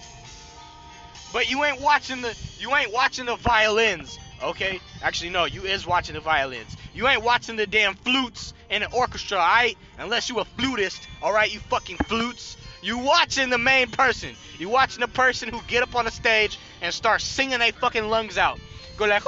[1.32, 4.80] but you ain't watching the you ain't watching the violins, okay?
[5.02, 6.78] Actually, no, you is watching the violins.
[6.94, 9.76] You ain't watching the damn flutes in the orchestra, alright?
[9.98, 11.52] Unless you a flutist, alright?
[11.52, 12.58] You fucking flutes.
[12.84, 14.36] You watching the main person.
[14.60, 18.08] You watching the person who get up on the stage and start singing their fucking
[18.08, 18.60] lungs out.
[18.98, 19.24] Go like,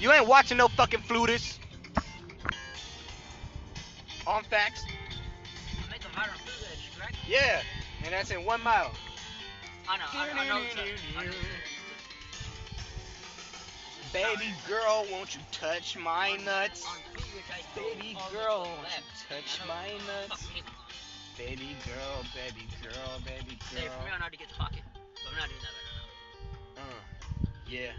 [0.00, 1.58] you ain't watching no fucking flutist.
[4.26, 4.84] On facts,
[7.28, 7.60] yeah,
[8.04, 8.90] and that's in one mile.
[9.88, 10.54] I know, I, I know.
[11.18, 11.32] I know
[14.12, 16.86] Baby girl, won't you touch my nuts?
[16.88, 20.48] on footage, I go Baby girl, won't you touch my nuts?
[20.48, 20.72] hate on.
[21.36, 23.20] Baby girl, baby girl,
[23.70, 24.18] Say for me, I girl.
[24.18, 24.82] know how to get the pocket.
[24.94, 25.88] But I'm not doing that right
[26.80, 26.82] now.
[26.82, 27.00] Uh,
[27.68, 27.92] yeah.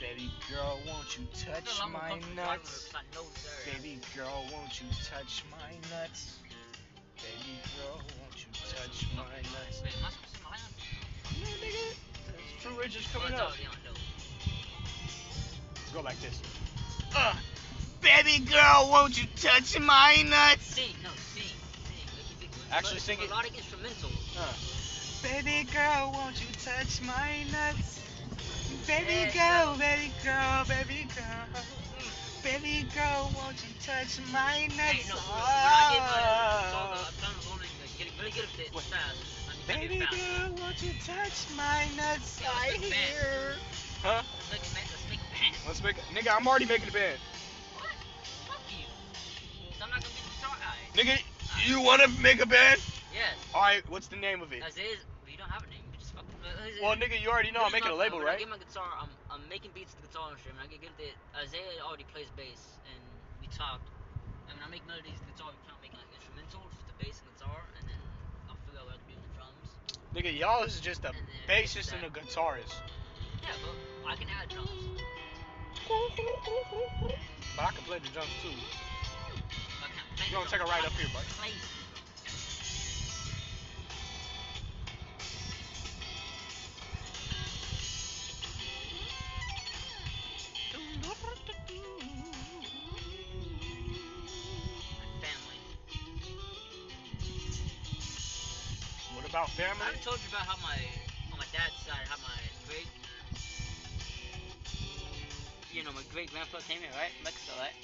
[0.00, 2.92] Baby girl, won't you touch feel I'm a my nuts?
[2.92, 3.80] 'cause I know this area.
[3.80, 6.38] Baby girl, won't you touch my nuts?
[7.16, 9.82] Baby girl, won't you touch my nuts?
[9.82, 10.74] Wait, am I supposed to say my line?
[11.34, 11.86] Yeah, nigga.
[12.26, 13.48] That's True Ridge is coming it's up.
[13.48, 13.98] already on dope.
[15.94, 16.40] Go like this.
[17.16, 17.34] Uh,
[18.02, 20.74] baby girl, won't you touch my nuts?
[20.74, 22.06] Sing, no, sing, sing.
[22.14, 22.50] Make it big.
[22.70, 23.28] Actually sing it.
[23.28, 24.10] Melodic instrumental.
[24.38, 24.52] Uh,
[25.22, 27.98] baby girl, won't you touch my nuts?
[28.86, 31.62] Baby girl, baby girl, baby girl.
[32.44, 34.78] Baby girl, won't you touch my nuts?
[34.78, 35.18] Hey, no,
[38.28, 38.84] really good at it What?
[38.84, 39.24] fast.
[39.48, 40.20] I mean, I Baby get fast.
[40.20, 42.40] girl, won't you touch my nuts?
[42.40, 43.08] Yeah, I let's make a band.
[43.08, 43.56] hear.
[44.02, 44.22] Huh?
[44.36, 45.56] Let's make, a band- let's make a band.
[45.66, 45.96] Let's make.
[45.98, 47.18] A, nigga, I'm already making a band.
[47.74, 47.88] What?
[48.46, 48.86] Fuck you.
[49.72, 50.78] 'Cause I'm not gonna be the star guy.
[50.94, 51.14] Nigga,
[51.66, 52.80] you wanna make a band?
[53.12, 53.36] Yes.
[53.54, 54.62] All right, what's the name of it?
[54.62, 55.04] Isaiah's.
[55.26, 55.84] You don't have a name.
[55.92, 56.34] You just fucking.
[56.40, 56.48] uh,
[56.82, 58.24] Well, nigga, you already know I'm Here's making a label, right?
[58.24, 58.38] When I right?
[58.40, 60.56] get my guitar, I'm, I'm making beats to the guitar instrument.
[60.58, 63.02] When I get good at it, Isaiah already plays bass, and
[63.38, 63.92] we talked.
[64.48, 66.88] And when I make melodies to the guitar, we plan on making like instrumentals, just
[66.88, 68.00] the bass and guitar, and then
[68.48, 69.76] I'll figure out what to do with the drums.
[70.18, 71.16] Nigga, y'all is just a And
[71.48, 72.74] bassist and a guitarist.
[73.40, 74.68] Yeah, but I can add drums.
[77.56, 78.48] But I can play the drums too.
[78.48, 81.22] Play You wanna take a ride up here, bud?
[99.44, 99.84] I family?
[99.86, 100.74] haven't told you about how my
[101.32, 102.34] on my dad's side, how my
[102.66, 102.88] great
[105.70, 107.12] you know, my great grandpa came here, right?
[107.22, 107.76] Mexico, right?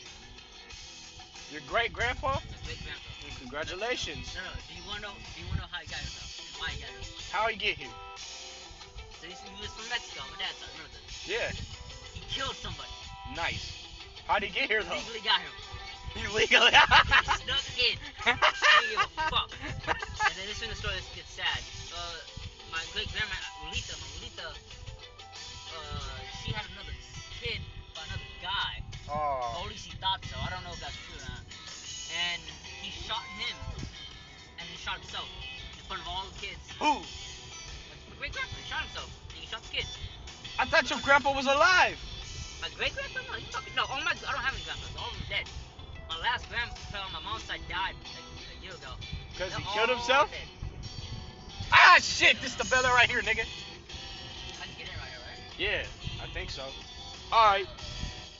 [1.52, 2.40] Your great grandpa?
[2.42, 3.06] My great grandpa.
[3.38, 4.34] Congratulations.
[4.34, 4.50] No, no.
[4.66, 5.14] Do you wanna know?
[5.14, 6.58] Do you wanna know how he got here, though?
[6.58, 7.06] Why he got here?
[7.30, 7.94] How he get here?
[9.20, 10.26] So he, he was from Mexico.
[10.32, 10.74] My dad's side.
[10.74, 11.06] Remember that?
[11.28, 11.48] Yeah,
[12.18, 12.90] He killed somebody.
[13.36, 13.86] nice.
[14.26, 14.96] How'd he get here though?
[14.96, 15.54] Legally got him.
[16.16, 16.72] Illegally.
[17.24, 17.98] He snuck in.
[18.24, 20.40] He didn't a.
[20.40, 21.60] And this is when the story gets sad.
[21.94, 22.18] Uh,
[22.72, 26.94] my great grandma, Lolita, my Lolita, uh, she had another
[27.40, 27.62] kid
[27.94, 28.82] by another guy.
[29.10, 29.62] Oh.
[29.62, 30.36] Or at least he thought so.
[30.42, 31.42] I don't know if that's true or not.
[32.14, 32.42] And
[32.82, 33.56] he shot him,
[34.58, 35.28] and he shot himself
[35.78, 36.62] in front of all the kids.
[36.78, 37.02] Who?
[38.10, 39.90] My great grandpa, shot himself, and he shot the kids.
[40.58, 41.98] I thought your grandpa was alive.
[42.62, 43.22] My great grandpa?
[43.30, 43.74] No, you talking?
[43.74, 44.94] No, oh my, I don't have any grandpas.
[44.98, 45.46] All of them dead.
[46.24, 46.46] Last
[46.94, 48.88] on my mom's side died like, a year ago.
[49.38, 50.30] Cause he killed himself?
[51.70, 52.40] Ah shit!
[52.40, 53.28] This the Bella right here, nigga.
[53.28, 55.10] I can get in right
[55.58, 55.84] here, right?
[55.84, 55.84] Yeah,
[56.22, 56.62] I think so.
[57.30, 57.66] All right,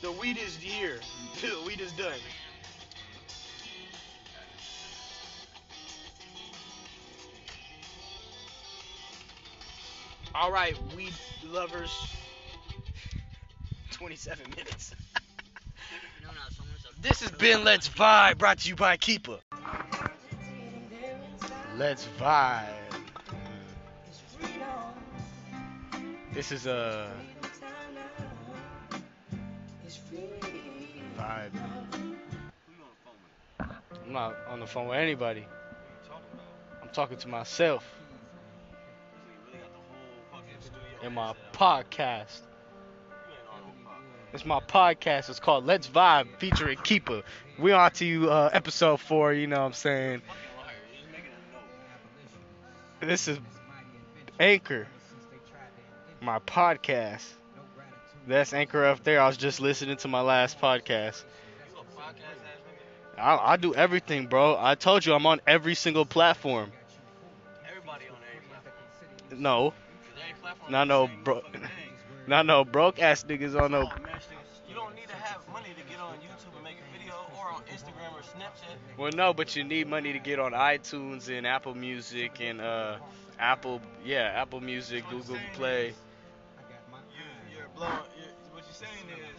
[0.01, 0.99] the weed is here.
[1.41, 2.17] the weed is done.
[10.33, 11.91] All right, weed lovers.
[13.91, 14.95] 27 minutes.
[16.25, 19.37] No, no, someone's a- This has been Let's Vibe, brought to you by Keeper.
[21.77, 22.65] Let's Vibe.
[26.33, 27.11] This is a
[31.15, 31.51] vibe.
[33.59, 35.45] I'm not on the phone with anybody.
[36.81, 37.87] I'm talking to myself
[41.03, 42.41] in my podcast.
[44.35, 45.29] It's my podcast.
[45.29, 47.23] It's called Let's Vibe featuring Keeper.
[47.57, 49.31] We on to you, uh, episode four.
[49.31, 50.21] You know what I'm saying?
[52.99, 53.39] This is
[54.37, 54.87] Anchor,
[56.19, 57.23] my podcast.
[58.27, 59.21] That's Anchor up there.
[59.21, 61.23] I was just listening to my last podcast.
[63.17, 64.57] I, I do everything, bro.
[64.59, 66.73] I told you I'm on every single platform.
[67.69, 69.41] Everybody on every platform.
[69.41, 69.73] No,
[70.41, 71.41] platform Not no bro-
[72.27, 73.89] not no broke ass niggas on no.
[78.25, 78.97] Snapchat.
[78.97, 82.97] Well, no, but you need money to get on iTunes and Apple Music and uh,
[83.39, 85.87] Apple, yeah, Apple Music, What I'm Google saying Play.
[85.87, 85.95] is,
[87.13, 87.91] You, you're blowing.
[88.17, 89.35] You're, what you're saying is,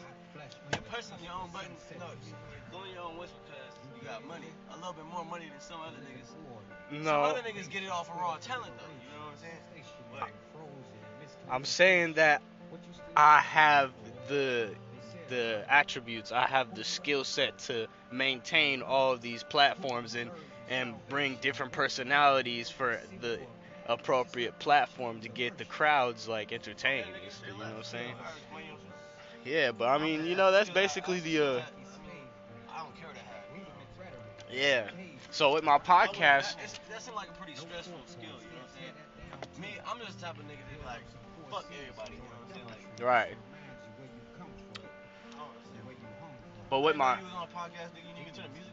[0.73, 1.81] you're pressing your own buttons.
[1.99, 4.47] No, you're doing your own whistle because you got money.
[4.73, 6.29] A little bit more money than some other niggas.
[6.29, 8.85] Some No, other niggas get it off of raw talent though.
[9.03, 9.85] You know what I'm saying?
[10.13, 10.31] But
[11.51, 12.43] I'm saying that
[13.17, 13.93] I have
[14.29, 14.71] the
[15.29, 16.33] the attributes.
[16.33, 20.31] I have the skill set to maintain all of these platforms and
[20.69, 23.39] and bring different personalities for the
[23.87, 27.07] appropriate platform to get the crowds like entertained.
[27.47, 28.15] You know what I'm saying?
[29.45, 31.63] Yeah, but I mean, you know, that's basically the uh,
[34.51, 34.91] yeah.
[35.31, 36.57] So with my podcast,
[36.89, 38.23] That, seems like a pretty stressful skill.
[38.25, 39.63] You know what I'm saying?
[39.63, 41.03] Me, I'm just the type of nigga that like
[41.51, 42.15] fuck everybody.
[42.15, 43.07] You know what I'm saying?
[43.07, 43.35] Right?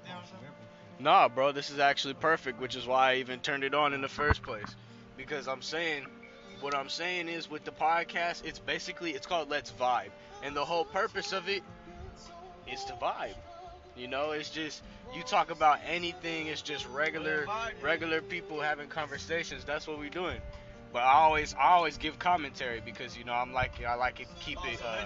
[0.06, 0.49] Down or something?
[0.99, 4.01] Nah, bro, this is actually perfect, which is why I even turned it on in
[4.01, 4.75] the first place.
[5.17, 6.06] Because I'm saying,
[6.62, 10.12] what I'm saying is with the podcast, it's basically it's called Let's Vibe,
[10.43, 11.63] and the whole purpose of it
[12.71, 13.36] is to vibe.
[13.95, 14.82] You know, it's just
[15.13, 16.47] you talk about anything.
[16.47, 17.45] It's just regular,
[17.82, 19.63] regular people having conversations.
[19.65, 20.39] That's what we're doing.
[20.91, 24.27] But I always, I always give commentary because you know I'm like I like it
[24.29, 24.79] to keep oh, it.
[24.79, 25.06] so Uh,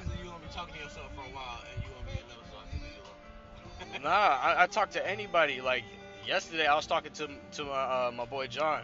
[4.04, 5.62] Nah, I, I talk to anybody.
[5.62, 5.84] Like
[6.26, 8.84] yesterday, I was talking to to my uh, my boy John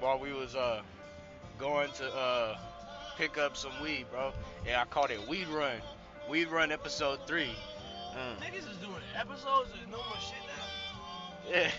[0.00, 0.82] while we was uh
[1.58, 2.58] going to uh
[3.16, 4.32] pick up some weed, bro.
[4.66, 5.76] And I called it Weed Run.
[6.28, 7.50] Weed Run episode three.
[8.14, 8.36] Mm.
[8.38, 11.50] Niggas is doing episodes and no more shit now.
[11.50, 11.70] Yeah,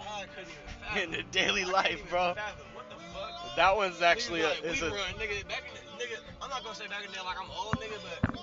[0.00, 1.02] I couldn't even fathom.
[1.02, 2.34] in the daily life, bro.
[2.74, 3.56] What the fuck?
[3.56, 5.48] That one's actually a, Niggas like, it's we a run, nigga.
[5.48, 7.74] Back in the, nigga, I'm not gonna say back in the day like I'm old,
[7.76, 8.40] nigga, but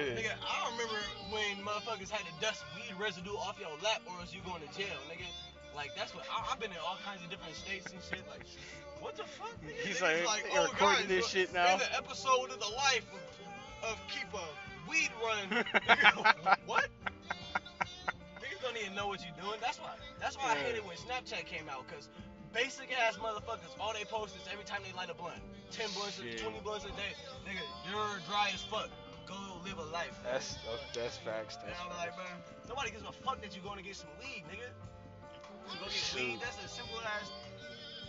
[0.00, 0.16] yeah.
[0.16, 0.98] nigga, I remember
[1.30, 4.70] when motherfuckers had to dust weed residue off your lap or else you going to
[4.76, 5.26] jail, nigga.
[5.76, 8.24] Like that's what I, I've been in all kinds of different states and shit.
[8.28, 8.42] Like,
[9.00, 9.54] what the fuck?
[9.64, 9.86] nigga?
[9.86, 12.58] He's Niggas like, oh, "You're recording guys, this look, shit now?" Here's an episode of
[12.60, 14.44] the life of, of keep a
[14.90, 15.64] weed run.
[15.88, 16.88] Nigga, what?
[18.42, 19.58] Niggas don't even know what you're doing.
[19.60, 19.94] That's why.
[20.18, 20.62] That's why I Yeah.
[20.74, 22.08] hated when Snapchat came out, cause
[22.52, 25.38] basic ass motherfuckers, all they post is every time they light a blunt,
[25.70, 26.38] ten blunts, Shit.
[26.42, 27.14] twenty blunts a day.
[27.46, 28.90] Nigga, you're dry as fuck.
[29.30, 30.18] Go live a life.
[30.26, 30.32] nigga.
[30.32, 30.58] That's
[30.94, 31.56] that's facts.
[31.62, 32.26] And I'm like, man,
[32.68, 34.66] nobody gives a fuck that you're going to get some weed, nigga.
[35.70, 36.18] You go get Shoot.
[36.18, 36.38] weed.
[36.42, 37.30] That's a simple ass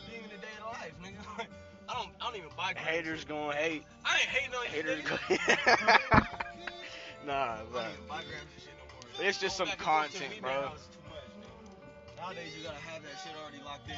[0.10, 1.46] thing in the day of life, nigga.
[1.90, 2.88] I don't, I don't even buy grams.
[2.88, 3.84] haters gonna hate.
[4.06, 5.22] I ain't hating on you, Haters gonna.
[7.28, 7.82] nah, I bro.
[7.82, 8.86] don't even buy shit no
[9.20, 9.28] more.
[9.28, 10.52] It's just some back and forth to content, bro.
[10.52, 12.18] man house is too much.
[12.18, 13.98] Nowadays you gotta have that shit already locked in.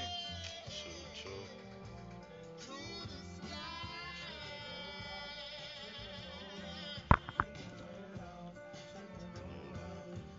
[0.74, 1.63] True, true.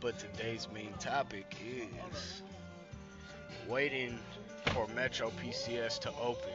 [0.05, 2.43] But today's main topic is
[3.67, 4.19] waiting
[4.67, 6.53] for Metro PCS to open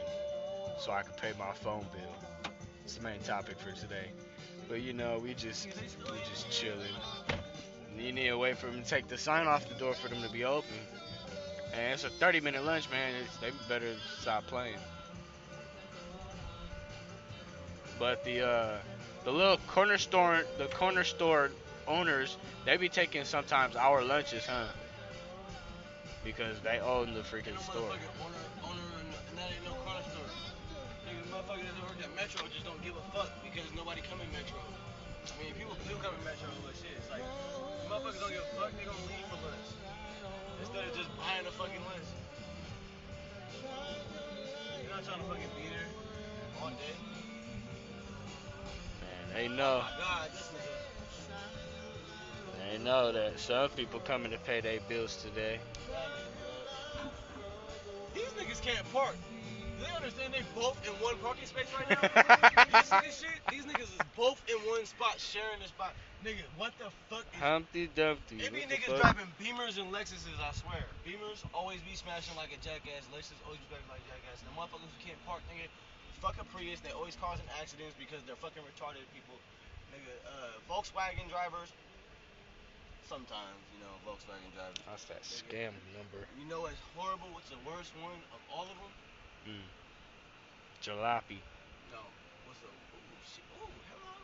[0.78, 2.52] so I can pay my phone bill.
[2.84, 4.12] It's the main topic for today.
[4.68, 6.94] But you know, we just we just chilling.
[7.98, 10.22] You need to wait for them to take the sign off the door for them
[10.22, 10.70] to be open.
[11.74, 13.14] And it's a 30 minute lunch, man.
[13.20, 14.78] It's, they better stop playing.
[17.98, 18.78] But the uh,
[19.24, 21.50] the little corner store, the corner store
[21.90, 24.70] owners, they be taking sometimes our lunches, huh?
[26.22, 27.90] Because they own the freaking know, store.
[27.90, 30.30] owner, owner, and, and that ain't no store.
[31.02, 34.30] Nigga, motherfuckers that work at Metro just don't give a fuck because nobody come in
[34.30, 34.62] Metro.
[35.26, 37.26] I mean, people do come in Metro, but shit, it's like,
[37.90, 39.68] motherfuckers don't give a fuck, they gonna leave for lunch.
[40.62, 42.08] Instead of just buying a fucking lunch.
[44.78, 45.90] You're not trying to fucking be there
[46.62, 46.96] all day.
[49.02, 50.79] Man, they know, Oh
[52.78, 52.78] my god, this nigga.
[52.78, 55.58] they know that some people coming to pay their bills today.
[58.14, 59.16] These niggas can't park.
[59.80, 62.04] Do they understand they both in one parking space right now?
[62.76, 63.40] you see this shit?
[63.50, 65.94] These niggas is both in one spot, sharing the spot.
[66.20, 68.44] Nigga, what the fuck is Humpty Dumpty.
[68.44, 69.00] It be niggas fuck?
[69.00, 70.84] driving Beamers and Lexuses, I swear.
[71.08, 73.08] Beamers always be smashing like a jackass.
[73.08, 74.44] Lexus always be driving like a jackass.
[74.44, 75.72] The motherfuckers who can't park, nigga,
[76.20, 76.84] fuck a Prius.
[76.84, 79.40] They always causing accidents because they're fucking retarded people.
[79.96, 81.72] Nigga, uh, Volkswagen drivers.
[83.10, 84.78] Sometimes, you know, Volkswagen drivers.
[84.86, 86.30] That's that scam number.
[86.38, 87.26] You know what's horrible?
[87.34, 88.94] What's the worst one of all of them?
[89.50, 89.66] Mm.
[90.78, 91.42] Jalopy.
[91.90, 92.06] No.
[92.46, 92.70] What's the?
[92.70, 93.42] Ooh, shit.
[93.58, 94.14] Ooh, hello.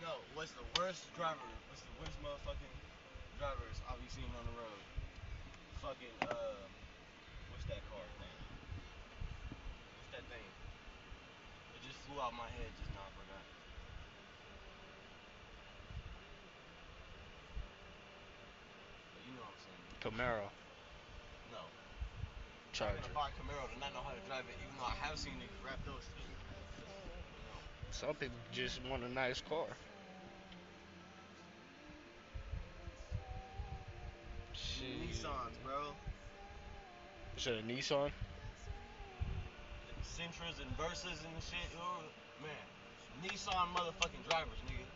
[0.00, 0.24] No.
[0.32, 1.44] What's the worst driver?
[1.68, 2.74] What's the worst motherfucking
[3.36, 4.80] drivers I've seen on the road?
[5.84, 6.56] Fucking uh,
[7.52, 8.38] what's that car thing?
[10.00, 10.48] What's that thing?
[11.76, 13.04] It just flew out my head just now.
[13.04, 13.44] I forgot.
[19.14, 19.95] But you know what I'm saying?
[20.06, 20.46] Camaro.
[21.50, 21.58] No.
[22.72, 22.94] Charger.
[22.94, 24.94] I'm gonna buy a Camaro to not know how to drive it, even though I
[25.02, 26.06] have seen niggas rap those.
[27.90, 29.66] Some people just want a nice car.
[34.52, 35.10] Shit.
[35.10, 35.90] Nissans, bro.
[37.36, 38.10] Is it a Nissan?
[40.02, 41.70] Sentras and Versas and shit.
[41.80, 42.00] Oh,
[42.40, 42.64] man,
[43.24, 44.86] Nissan motherfucking drivers, nigga.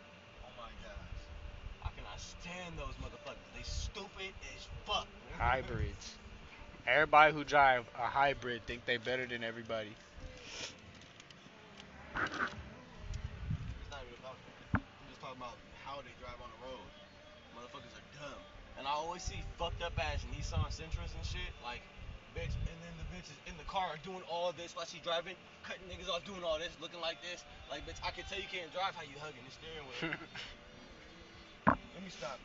[0.45, 1.11] Oh my gosh.
[1.83, 3.41] I cannot stand those motherfuckers.
[3.57, 5.07] They stupid as fuck.
[5.37, 6.15] Hybrids.
[6.87, 9.93] Everybody who drive a hybrid think they better than everybody.
[12.15, 14.81] It's not even about that.
[14.81, 16.89] I'm just talking about how they drive on the road.
[17.57, 18.41] Motherfuckers are dumb.
[18.77, 21.53] And I always see fucked up ass Nissan Sentras and shit.
[21.61, 21.81] Like,
[22.33, 25.37] bitch, and then the bitch is in the car doing all this while she's driving,
[25.61, 27.45] cutting niggas off, doing all this, looking like this.
[27.69, 30.17] Like, bitch, I can tell you can't drive how you hugging the steering wheel.
[32.09, 32.39] Stop,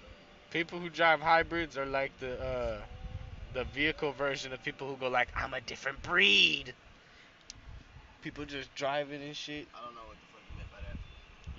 [0.51, 2.79] people who drive hybrids are like the uh,
[3.55, 6.75] the vehicle version of people who go like, I'm a different breed.
[8.23, 9.67] People just driving and shit.
[9.75, 10.97] I don't know what the fuck you meant by that.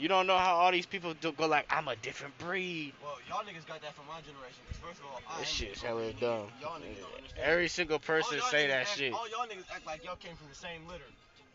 [0.01, 2.93] You don't know how all these people do go like, I'm a different breed.
[3.01, 4.61] Well, y'all niggas got that from my generation.
[4.69, 6.49] Cause first of all, I This shit's hella dumb.
[6.61, 7.43] Y'all niggas don't understand.
[7.43, 9.13] Every single person say that act- shit.
[9.13, 11.09] All y'all niggas act like y'all came from the same litter.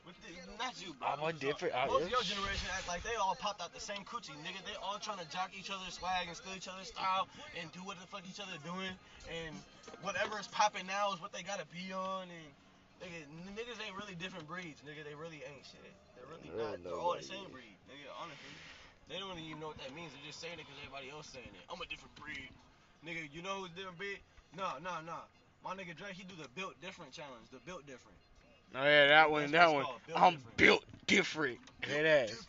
[0.05, 1.07] With the, not you, bro.
[1.09, 3.81] I'm a different- I- Most of your generation act like they all popped out the
[3.81, 4.59] same coochie, nigga.
[4.67, 7.29] They all trying to jock each other's swag and steal each other's style
[7.59, 8.91] and do what the fuck each other doing.
[9.31, 9.55] And
[10.03, 12.27] whatever is popping now is what they gotta be on.
[12.27, 12.47] And
[12.99, 15.05] nigga, n- niggas ain't really different breeds, nigga.
[15.07, 15.95] They really ain't shit.
[16.19, 16.83] They're really Real not.
[16.83, 17.53] They're all the nobody same is.
[17.55, 18.11] breed, nigga.
[18.19, 18.55] Honestly,
[19.07, 20.11] they don't even know what that means.
[20.19, 21.63] They're just saying it because everybody else saying it.
[21.71, 22.51] I'm a different breed,
[23.07, 23.23] nigga.
[23.31, 24.19] You know who's different breed?
[24.59, 25.23] No, no, no.
[25.63, 27.47] My nigga Dre, he do the built different challenge.
[27.55, 28.19] The built different.
[28.75, 29.85] Oh yeah, that one, That's that one.
[30.07, 30.57] built I'm different.
[30.57, 31.59] built different.
[31.83, 32.47] Head ass.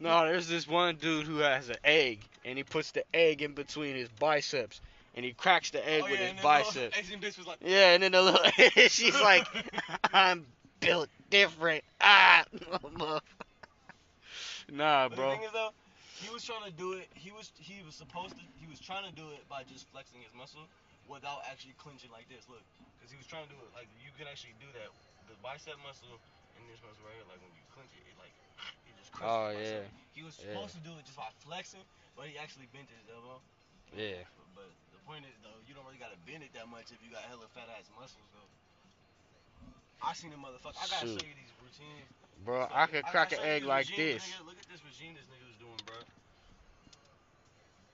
[0.00, 3.52] No, there's this one dude who has an egg, and he puts the egg in
[3.54, 4.80] between his biceps,
[5.14, 6.98] and he cracks the egg oh, with yeah, his and then the little bicep.
[6.98, 8.40] Asian bitch was like, Yeah, and then the little
[8.88, 9.46] she's like,
[10.12, 10.46] I'm
[10.80, 11.82] built different.
[12.00, 12.44] Ah,
[14.70, 15.30] nah, But bro.
[15.30, 15.70] The thing is though,
[16.20, 17.08] he was trying to do it.
[17.14, 18.42] He was he was supposed to.
[18.60, 20.68] He was trying to do it by just flexing his muscle
[21.08, 22.46] without actually clenching like this.
[22.48, 22.62] Look,
[22.98, 24.90] because he was trying to do it like you can actually do that.
[25.28, 26.16] The bicep muscle
[26.56, 28.32] and this muscle right here, like when you clench it, it like
[28.88, 29.12] it just.
[29.12, 29.84] crushes Oh, bicep.
[29.84, 30.16] yeah.
[30.16, 30.50] He was Yeah.
[30.56, 31.84] supposed to do it just by flexing,
[32.16, 33.38] but he actually bent his elbow.
[33.94, 34.24] Yeah.
[34.36, 36.98] But, but the point is though, you don't really gotta bend it that much if
[37.04, 38.48] you got hella fat ass muscles though.
[40.00, 40.78] I seen a motherfucker.
[40.80, 41.20] I gotta Shoot.
[41.20, 42.08] show you these routines.
[42.44, 44.22] Bro, Fuck I could gotta crack an egg like regime, this.
[44.24, 44.46] nigga.
[44.46, 45.98] Look at this regime this nigga was doing, bro.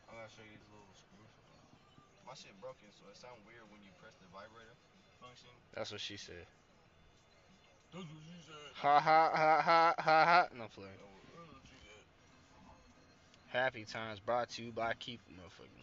[0.08, 1.32] I gotta show you these little screws.
[2.28, 4.76] My shit broken, so it sound weird when you press the vibrator
[5.20, 5.48] function.
[5.72, 6.44] That's what she said.
[7.94, 10.48] Ha ha ha ha ha ha.
[10.56, 10.90] No playing.
[10.90, 11.76] That's what she
[13.52, 13.58] said.
[13.58, 15.74] Happy times brought to you by Keep motherfucker.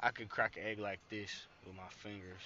[0.00, 2.42] I could crack an egg like this with my fingers.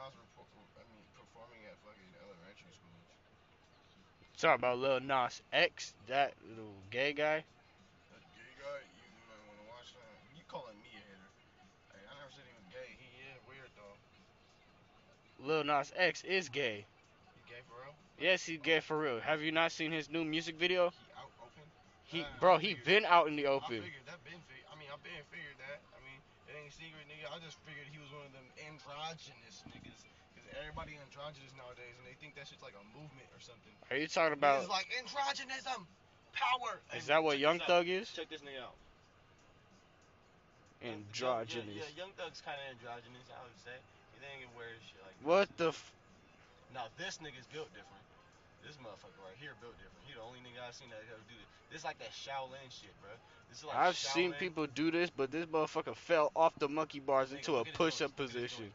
[0.00, 0.48] Why is Nas report,
[0.80, 3.04] I mean, performing at fucking elementary schools?
[4.40, 7.44] Talk about Lil Nas X, that little gay guy.
[8.08, 10.16] That gay guy, you might want to watch that.
[10.32, 11.28] You calling me a hater?
[11.92, 12.88] Hey, I never said he was gay.
[12.96, 13.96] He is weird though.
[15.44, 16.88] Lil Nas X is gay.
[17.36, 17.92] He gay for real?
[18.16, 19.20] Yes, he's gay for real.
[19.20, 20.88] Have you not seen his new music video?
[20.88, 21.64] He out open?
[22.08, 23.84] He, bro, I he figured- been out in the I open.
[23.84, 25.84] figured that been fig- I mean, I been figured that.
[26.60, 27.24] I mean, it ain't secret, nigga.
[27.32, 30.00] I just figured he was one of them androgynous niggas.
[30.36, 33.72] Cause everybody androgynous nowadays, and they think that shit's like a movement or something.
[33.88, 34.68] Are you talking It's about?
[34.68, 35.88] like androgynism,
[36.36, 36.84] power.
[36.92, 37.64] Is that what Young.
[37.64, 38.12] Thug is?
[38.12, 38.76] Check this nigga out.
[40.84, 41.72] Androgynous.
[41.72, 43.76] Yeah, yeah, Young Thug's kind of androgynous, I would say.
[44.20, 45.72] He ain't wear shit like What the?
[45.72, 45.92] F-
[46.76, 48.04] Now this nigga's built different.
[48.66, 50.04] This motherfucker right here built different.
[50.06, 51.48] He the only nigga I've seen that ever do this.
[51.70, 53.10] This is like that Shaolin shit, bro.
[53.48, 57.00] This is like I've seen people do this, but this motherfucker fell off the monkey
[57.00, 58.68] bars Nigga, into a push-up joints, look at his position.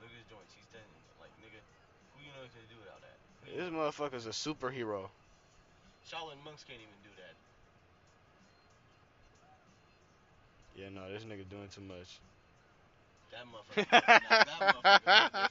[0.00, 0.50] Look at his joints.
[0.56, 0.66] He's
[1.20, 1.60] like nigga.
[2.16, 3.16] Who you know can do without that?
[3.44, 5.10] Who This motherfucker's a superhero.
[6.08, 7.34] Shaolin monks can't even do that.
[10.74, 12.18] Yeah, no, this nigga doing too much.
[13.30, 13.90] That motherfucker.
[13.90, 15.48] that motherfucker.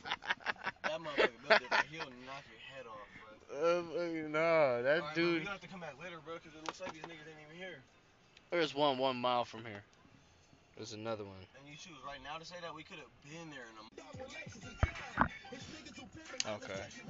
[0.83, 1.83] That motherfucker.
[1.91, 3.18] He'll knock your head off.
[3.49, 5.41] Uh, fucking no, that Alright, bro, we dude.
[5.41, 7.57] gonna have to come back later, bro, because it looks like these niggas ain't even
[7.57, 7.81] here.
[8.51, 9.81] There's one one mile from here.
[10.77, 11.41] There's another one.
[11.57, 13.89] And you choose right now to say that we could have been there in a
[16.47, 16.81] Okay.
[16.95, 17.09] You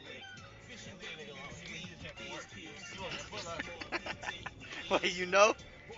[4.91, 5.55] Wait, you know?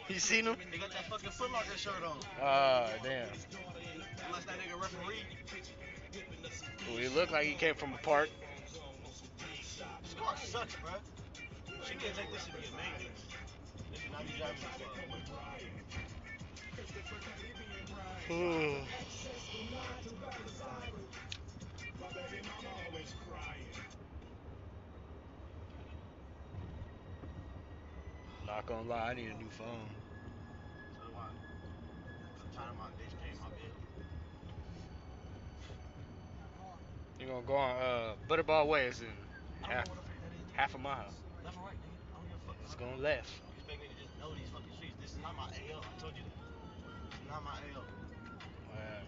[0.08, 0.56] You seen him?
[0.72, 2.18] They got that fucking Foot Locker shirt on.
[2.42, 3.28] Ah, damn.
[4.28, 5.24] Unless that nigga referee.
[6.90, 8.30] Well, he looked like he came from a park.
[10.04, 10.92] This car sucks, bro.
[11.86, 13.22] She take this to be a maintenance.
[13.92, 15.54] This should not be driving this car.
[28.54, 29.66] Not gonna lie, I need a new phone.
[29.66, 31.26] So do I.
[31.26, 33.74] I'm tired of my bitch paying my bill.
[37.20, 39.08] You gonna go on uh, Butterball Way is in
[39.64, 39.92] half, the
[40.54, 40.98] half a mile.
[41.44, 42.14] Left or right, nigga.
[42.14, 42.56] I don't give a fuck.
[42.64, 43.32] It's going left.
[43.32, 45.02] You expect me to just know these fucking streets?
[45.02, 45.82] This is not my AL.
[45.82, 46.38] I told you that.
[47.10, 47.82] This is not my AL.
[48.70, 49.02] Wow.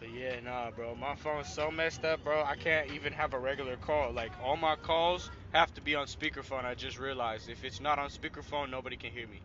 [0.00, 0.94] But yeah, nah, bro.
[0.94, 2.42] My phone's so messed up, bro.
[2.42, 4.10] I can't even have a regular call.
[4.12, 6.64] Like all my calls have to be on speakerphone.
[6.64, 9.40] I just realized if it's not on speakerphone, nobody can hear me.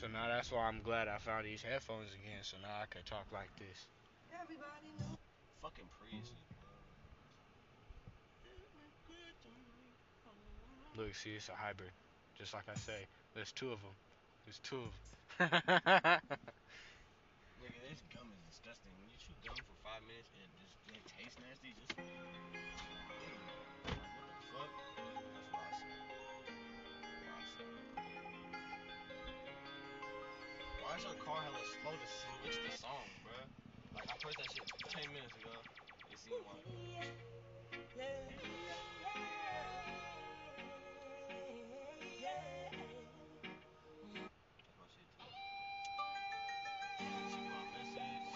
[0.00, 2.42] So now that's why I'm glad I found these headphones again.
[2.42, 3.86] So now I can talk like this.
[4.32, 5.18] Everybody knows.
[5.62, 6.32] Fucking Prius.
[10.96, 11.92] Look, see, it's a hybrid,
[12.36, 13.06] just like I say.
[13.34, 13.94] There's two of them.
[14.44, 14.98] There's two of them.
[17.62, 18.90] Nigga, this gum is disgusting.
[18.98, 20.69] When you chew gum for five minutes, it just
[21.20, 21.74] nasty.
[21.76, 21.96] Just.
[30.80, 33.44] Why is your car hella slow to switch the song, bruh?
[33.94, 35.52] Like I pressed that shit ten minutes ago.
[36.10, 36.40] It seemed.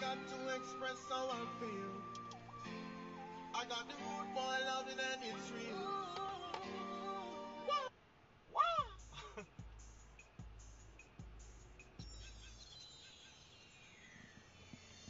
[0.01, 2.14] Got to express I feel.
[3.65, 5.81] I got the mood for loving and it's real.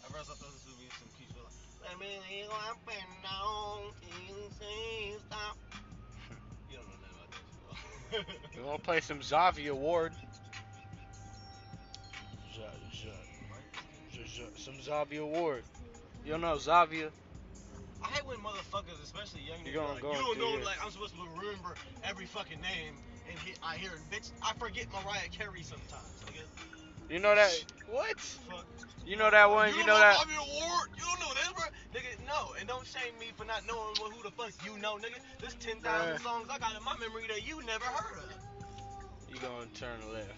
[0.03, 1.51] At first I thought this would be some cute shit like,
[1.89, 5.57] let me go up and down till you say stop.
[6.71, 7.31] You don't know nothing about
[8.11, 8.57] that shit.
[8.57, 10.13] we gonna play some Zavi Award.
[12.53, 12.61] Z-
[12.93, 13.09] Z-
[14.13, 15.63] Z- Z- some Zavi Award.
[16.23, 17.11] You don't know Zavia?
[18.15, 20.77] I hate when motherfuckers, especially young niggas, gonna like, go you don't know, your- like,
[20.83, 22.95] I'm supposed to remember every fucking name,
[23.29, 26.47] and he, I hear it, bitch, I forget Mariah Carey sometimes, nigga.
[27.11, 27.51] You know that?
[27.91, 28.17] What?
[28.17, 28.65] Fuck.
[29.05, 29.67] You know that one?
[29.69, 30.15] You, You don't know that?
[30.17, 30.89] Bobby Award?
[30.95, 31.65] You don't know this, bro?
[31.93, 35.19] Nigga, no, and don't shame me for not knowing who the fuck you know, nigga.
[35.41, 36.17] There's 10,000 Uh.
[36.19, 38.31] songs I got in my memory that you never heard of.
[39.29, 40.31] You gonna turn left.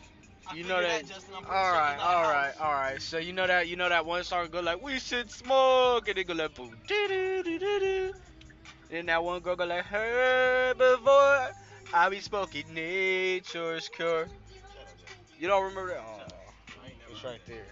[0.50, 2.34] I You know that- Justin, I'm pretty All sure right, it's not all house.
[2.34, 3.02] right, all right.
[3.02, 6.18] So you know that you know that one song go like we should smoke and
[6.18, 8.14] it go like boom doo doo doo doo doo.
[8.90, 11.52] Then that one girl go like herbivore.
[11.94, 14.26] I be smoking nature's cure.
[14.26, 15.18] Shut up, Justin.
[15.40, 16.04] You don't remember that?
[16.06, 17.66] Oh, I ain't never it's right there.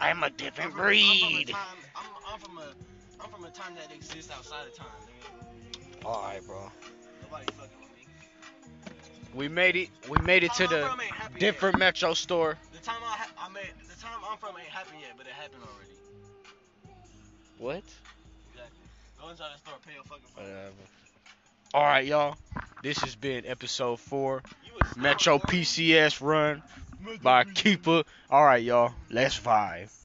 [0.00, 1.48] I'm a I'm different from, I'm from a breed.
[1.48, 1.76] time.
[1.94, 2.74] I'm, I'm from a.
[3.20, 4.86] I'm from a time that exists outside of time.
[5.72, 6.04] Nigga.
[6.04, 6.70] All right, bro.
[7.22, 8.06] Nobody fucking with me.
[9.34, 9.88] We made it.
[10.08, 12.58] We made it to the from ain't happened different Metro store.
[12.72, 13.72] The time I, ha- I made.
[13.88, 15.90] The time I'm from ain't happened yet, but it happened already.
[17.58, 17.84] What?
[18.52, 18.78] Exactly.
[19.20, 20.44] Go inside the store, pay your fucking phone.
[20.44, 20.72] Whatever.
[21.74, 22.36] All right, y'all.
[22.82, 24.42] This has been episode four,
[24.96, 25.38] Metro.
[25.38, 26.62] PCS run
[27.22, 28.02] By Keeper.
[28.30, 28.92] All right, y'all.
[29.10, 29.90] Let's vibe.